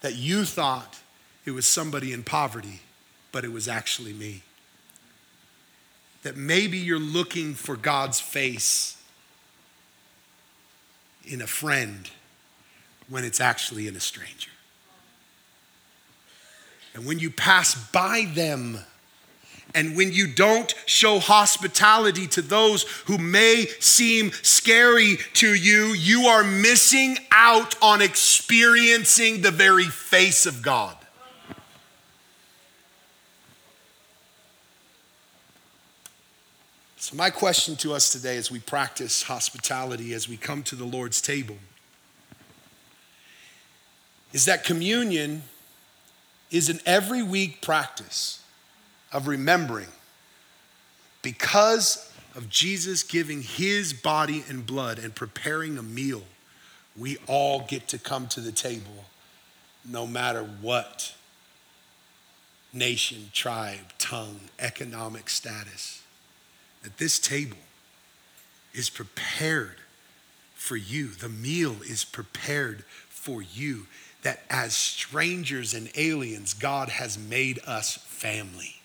that 0.00 0.16
you 0.16 0.44
thought 0.44 0.98
it 1.44 1.52
was 1.52 1.66
somebody 1.66 2.12
in 2.12 2.22
poverty, 2.22 2.80
but 3.32 3.44
it 3.44 3.52
was 3.52 3.68
actually 3.68 4.12
me. 4.12 4.42
That 6.22 6.36
maybe 6.36 6.78
you're 6.78 6.98
looking 6.98 7.54
for 7.54 7.76
God's 7.76 8.20
face 8.20 8.96
in 11.24 11.40
a 11.40 11.46
friend 11.46 12.10
when 13.08 13.24
it's 13.24 13.40
actually 13.40 13.88
in 13.88 13.96
a 13.96 14.00
stranger. 14.00 14.50
And 16.94 17.06
when 17.06 17.18
you 17.18 17.30
pass 17.30 17.74
by 17.90 18.26
them, 18.34 18.78
and 19.74 19.96
when 19.96 20.12
you 20.12 20.26
don't 20.26 20.74
show 20.86 21.18
hospitality 21.18 22.26
to 22.28 22.42
those 22.42 22.82
who 23.06 23.18
may 23.18 23.66
seem 23.78 24.32
scary 24.42 25.18
to 25.34 25.54
you, 25.54 25.88
you 25.88 26.26
are 26.26 26.42
missing 26.42 27.18
out 27.30 27.80
on 27.82 28.02
experiencing 28.02 29.42
the 29.42 29.50
very 29.50 29.84
face 29.84 30.46
of 30.46 30.62
God. 30.62 30.96
So, 36.96 37.16
my 37.16 37.30
question 37.30 37.76
to 37.76 37.94
us 37.94 38.12
today 38.12 38.36
as 38.36 38.50
we 38.50 38.58
practice 38.58 39.22
hospitality, 39.22 40.12
as 40.12 40.28
we 40.28 40.36
come 40.36 40.62
to 40.64 40.76
the 40.76 40.84
Lord's 40.84 41.20
table, 41.22 41.56
is 44.32 44.44
that 44.44 44.64
communion 44.64 45.44
is 46.50 46.68
an 46.68 46.80
every 46.84 47.22
week 47.22 47.62
practice 47.62 48.40
of 49.12 49.26
remembering 49.26 49.88
because 51.22 52.12
of 52.34 52.48
Jesus 52.48 53.02
giving 53.02 53.42
his 53.42 53.92
body 53.92 54.44
and 54.48 54.64
blood 54.64 54.98
and 54.98 55.14
preparing 55.14 55.76
a 55.78 55.82
meal, 55.82 56.22
we 56.96 57.18
all 57.26 57.60
get 57.66 57.88
to 57.88 57.98
come 57.98 58.26
to 58.28 58.40
the 58.40 58.52
table 58.52 59.04
no 59.84 60.06
matter 60.06 60.42
what 60.42 61.14
nation, 62.72 63.30
tribe, 63.32 63.92
tongue, 63.98 64.40
economic 64.58 65.28
status. 65.28 66.02
That 66.82 66.98
this 66.98 67.18
table 67.18 67.56
is 68.72 68.88
prepared 68.88 69.76
for 70.54 70.76
you. 70.76 71.08
The 71.08 71.28
meal 71.28 71.76
is 71.82 72.04
prepared 72.04 72.84
for 73.08 73.42
you. 73.42 73.86
That 74.22 74.40
as 74.48 74.74
strangers 74.74 75.74
and 75.74 75.90
aliens, 75.96 76.54
God 76.54 76.88
has 76.90 77.18
made 77.18 77.58
us 77.66 77.96
family. 77.96 78.79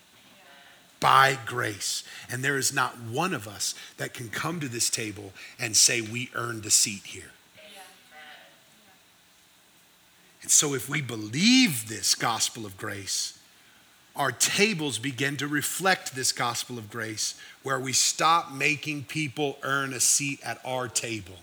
By 1.00 1.38
grace. 1.46 2.04
And 2.30 2.42
there 2.42 2.56
is 2.56 2.72
not 2.72 3.00
one 3.00 3.34
of 3.34 3.46
us 3.46 3.74
that 3.98 4.14
can 4.14 4.28
come 4.28 4.60
to 4.60 4.68
this 4.68 4.90
table 4.90 5.32
and 5.58 5.76
say, 5.76 6.00
We 6.00 6.30
earned 6.34 6.64
a 6.66 6.70
seat 6.70 7.02
here. 7.04 7.32
And 10.42 10.50
so, 10.50 10.74
if 10.74 10.88
we 10.88 11.02
believe 11.02 11.88
this 11.88 12.14
gospel 12.14 12.66
of 12.66 12.76
grace, 12.76 13.38
our 14.14 14.30
tables 14.30 14.98
begin 14.98 15.36
to 15.38 15.48
reflect 15.48 16.14
this 16.14 16.32
gospel 16.32 16.78
of 16.78 16.88
grace, 16.88 17.34
where 17.62 17.80
we 17.80 17.92
stop 17.92 18.52
making 18.52 19.04
people 19.04 19.58
earn 19.62 19.92
a 19.92 20.00
seat 20.00 20.40
at 20.44 20.60
our 20.64 20.88
table 20.88 21.34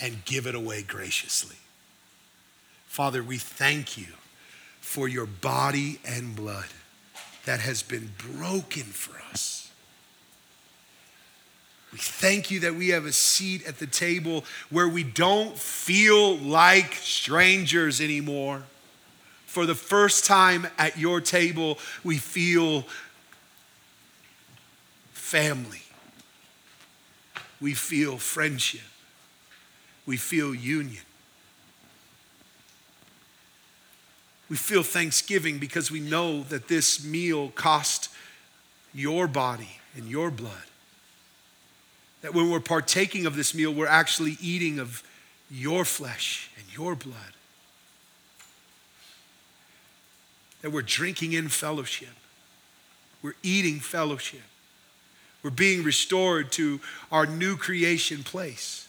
and 0.00 0.24
give 0.24 0.46
it 0.46 0.54
away 0.54 0.82
graciously. 0.82 1.56
Father, 2.86 3.22
we 3.22 3.36
thank 3.36 3.98
you 3.98 4.06
for 4.80 5.06
your 5.06 5.26
body 5.26 6.00
and 6.04 6.34
blood 6.34 6.66
that 7.46 7.60
has 7.60 7.82
been 7.82 8.12
broken 8.36 8.82
for 8.82 9.20
us. 9.30 9.70
We 11.92 11.98
thank 11.98 12.50
you 12.50 12.60
that 12.60 12.74
we 12.76 12.88
have 12.90 13.04
a 13.04 13.12
seat 13.12 13.66
at 13.66 13.78
the 13.78 13.86
table 13.86 14.44
where 14.70 14.88
we 14.88 15.02
don't 15.02 15.58
feel 15.58 16.36
like 16.36 16.94
strangers 16.94 18.00
anymore. 18.00 18.62
For 19.46 19.66
the 19.66 19.74
first 19.74 20.24
time 20.24 20.68
at 20.78 20.96
your 20.96 21.20
table, 21.20 21.78
we 22.04 22.18
feel 22.18 22.84
family. 25.12 25.82
We 27.60 27.74
feel 27.74 28.18
friendship. 28.18 28.80
We 30.06 30.16
feel 30.16 30.54
union. 30.54 31.02
We 34.50 34.56
feel 34.56 34.82
thanksgiving 34.82 35.58
because 35.58 35.90
we 35.92 36.00
know 36.00 36.42
that 36.44 36.66
this 36.66 37.04
meal 37.04 37.50
cost 37.50 38.10
your 38.92 39.28
body 39.28 39.78
and 39.94 40.08
your 40.08 40.30
blood. 40.30 40.52
That 42.22 42.34
when 42.34 42.50
we're 42.50 42.60
partaking 42.60 43.26
of 43.26 43.36
this 43.36 43.54
meal, 43.54 43.72
we're 43.72 43.86
actually 43.86 44.36
eating 44.40 44.80
of 44.80 45.04
your 45.48 45.84
flesh 45.84 46.50
and 46.56 46.66
your 46.76 46.96
blood. 46.96 47.16
That 50.62 50.72
we're 50.72 50.82
drinking 50.82 51.32
in 51.32 51.48
fellowship. 51.48 52.08
We're 53.22 53.36
eating 53.44 53.78
fellowship. 53.78 54.42
We're 55.44 55.50
being 55.50 55.84
restored 55.84 56.50
to 56.52 56.80
our 57.12 57.24
new 57.24 57.56
creation 57.56 58.24
place. 58.24 58.88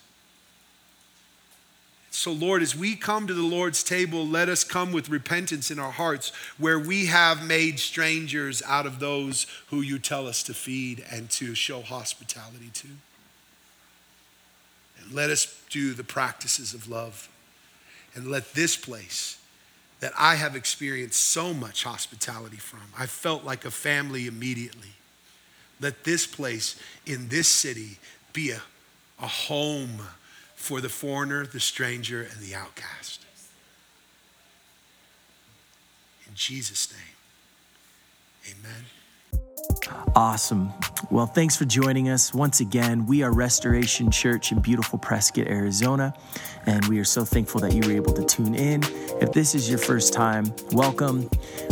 So, 2.13 2.33
Lord, 2.33 2.61
as 2.61 2.75
we 2.75 2.97
come 2.97 3.25
to 3.25 3.33
the 3.33 3.41
Lord's 3.41 3.83
table, 3.83 4.27
let 4.27 4.49
us 4.49 4.65
come 4.65 4.91
with 4.91 5.07
repentance 5.07 5.71
in 5.71 5.79
our 5.79 5.91
hearts 5.91 6.33
where 6.57 6.77
we 6.77 7.05
have 7.05 7.47
made 7.47 7.79
strangers 7.79 8.61
out 8.67 8.85
of 8.85 8.99
those 8.99 9.47
who 9.69 9.79
you 9.79 9.97
tell 9.97 10.27
us 10.27 10.43
to 10.43 10.53
feed 10.53 11.05
and 11.09 11.29
to 11.31 11.55
show 11.55 11.81
hospitality 11.81 12.69
to. 12.73 12.87
And 15.01 15.13
let 15.13 15.29
us 15.29 15.57
do 15.69 15.93
the 15.93 16.03
practices 16.03 16.73
of 16.73 16.89
love. 16.89 17.29
And 18.13 18.27
let 18.27 18.53
this 18.55 18.75
place 18.75 19.39
that 20.01 20.11
I 20.19 20.35
have 20.35 20.53
experienced 20.53 21.21
so 21.21 21.53
much 21.53 21.85
hospitality 21.85 22.57
from, 22.57 22.81
I 22.99 23.05
felt 23.05 23.45
like 23.45 23.63
a 23.63 23.71
family 23.71 24.27
immediately. 24.27 24.95
Let 25.79 26.03
this 26.03 26.27
place 26.27 26.75
in 27.05 27.29
this 27.29 27.47
city 27.47 27.99
be 28.33 28.51
a, 28.51 28.61
a 29.21 29.27
home 29.27 30.01
for 30.61 30.79
the 30.79 30.89
foreigner, 30.89 31.43
the 31.43 31.59
stranger, 31.59 32.21
and 32.21 32.39
the 32.39 32.53
outcast. 32.53 33.25
In 36.27 36.35
Jesus' 36.35 36.93
name, 36.93 38.55
amen. 38.55 38.85
Awesome. 40.15 40.73
Well, 41.09 41.25
thanks 41.25 41.55
for 41.55 41.65
joining 41.65 42.09
us. 42.09 42.33
Once 42.33 42.59
again, 42.59 43.05
we 43.05 43.23
are 43.23 43.31
Restoration 43.31 44.11
Church 44.11 44.51
in 44.51 44.59
beautiful 44.59 44.99
Prescott, 44.99 45.47
Arizona, 45.47 46.13
and 46.65 46.83
we 46.85 46.99
are 46.99 47.05
so 47.05 47.23
thankful 47.23 47.61
that 47.61 47.73
you 47.73 47.81
were 47.85 47.95
able 47.95 48.11
to 48.13 48.25
tune 48.25 48.53
in. 48.53 48.83
If 49.21 49.31
this 49.31 49.55
is 49.55 49.69
your 49.69 49.77
first 49.77 50.11
time, 50.11 50.53
welcome. 50.73 51.29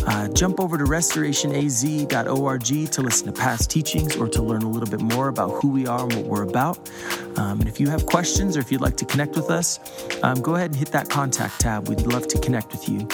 Uh, 0.08 0.30
jump 0.30 0.62
over 0.62 0.78
to 0.78 0.86
restorationaz.org 0.86 2.92
to 2.92 3.02
listen 3.02 3.28
to 3.28 3.34
past 3.34 3.70
teachings 3.70 4.16
or 4.16 4.30
to 4.30 4.42
learn 4.42 4.64
a 4.64 4.70
little 4.70 4.90
bit 4.90 5.02
more 5.02 5.28
about 5.28 5.62
who 5.62 5.70
we 5.70 5.86
are 5.86 6.04
and 6.04 6.16
what 6.16 6.26
we're 6.26 6.44
about. 6.44 6.90
Um, 7.38 7.60
and 7.60 7.68
if 7.68 7.80
you 7.80 7.90
have 7.90 8.06
questions 8.06 8.56
or 8.56 8.62
if 8.62 8.72
you'd 8.72 8.82
like 8.82 8.98
to 8.98 9.06
connect 9.06 9.36
with 9.36 9.52
us, 9.52 9.80
um, 10.24 10.42
go 10.42 10.56
ahead 10.56 10.72
and 10.72 10.80
hit 10.80 10.92
that 10.92 11.10
contact 11.10 11.60
tab. 11.60 11.90
We'd 11.90 12.02
love 12.02 12.28
to 12.30 12.40
connect 12.40 12.72
with 12.72 12.88
you. 12.88 13.08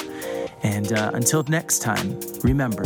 And 0.62 0.94
uh, 0.94 1.12
until 1.14 1.44
next 1.44 1.80
time, 1.80 2.20
remember, 2.44 2.84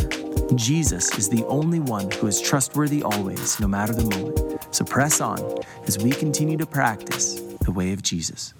Jesus 0.56 1.16
is 1.16 1.28
the 1.28 1.44
only 1.46 1.78
one 1.78 2.10
who 2.10 2.26
is 2.26 2.40
trustworthy 2.40 3.02
always, 3.02 3.60
no 3.60 3.68
matter 3.68 3.92
the 3.92 4.04
moment. 4.04 4.58
So 4.74 4.84
press 4.84 5.20
on 5.20 5.38
as 5.86 5.98
we 5.98 6.10
continue 6.10 6.56
to 6.56 6.66
practice 6.66 7.40
the 7.64 7.72
way 7.72 7.92
of 7.92 8.02
Jesus. 8.02 8.54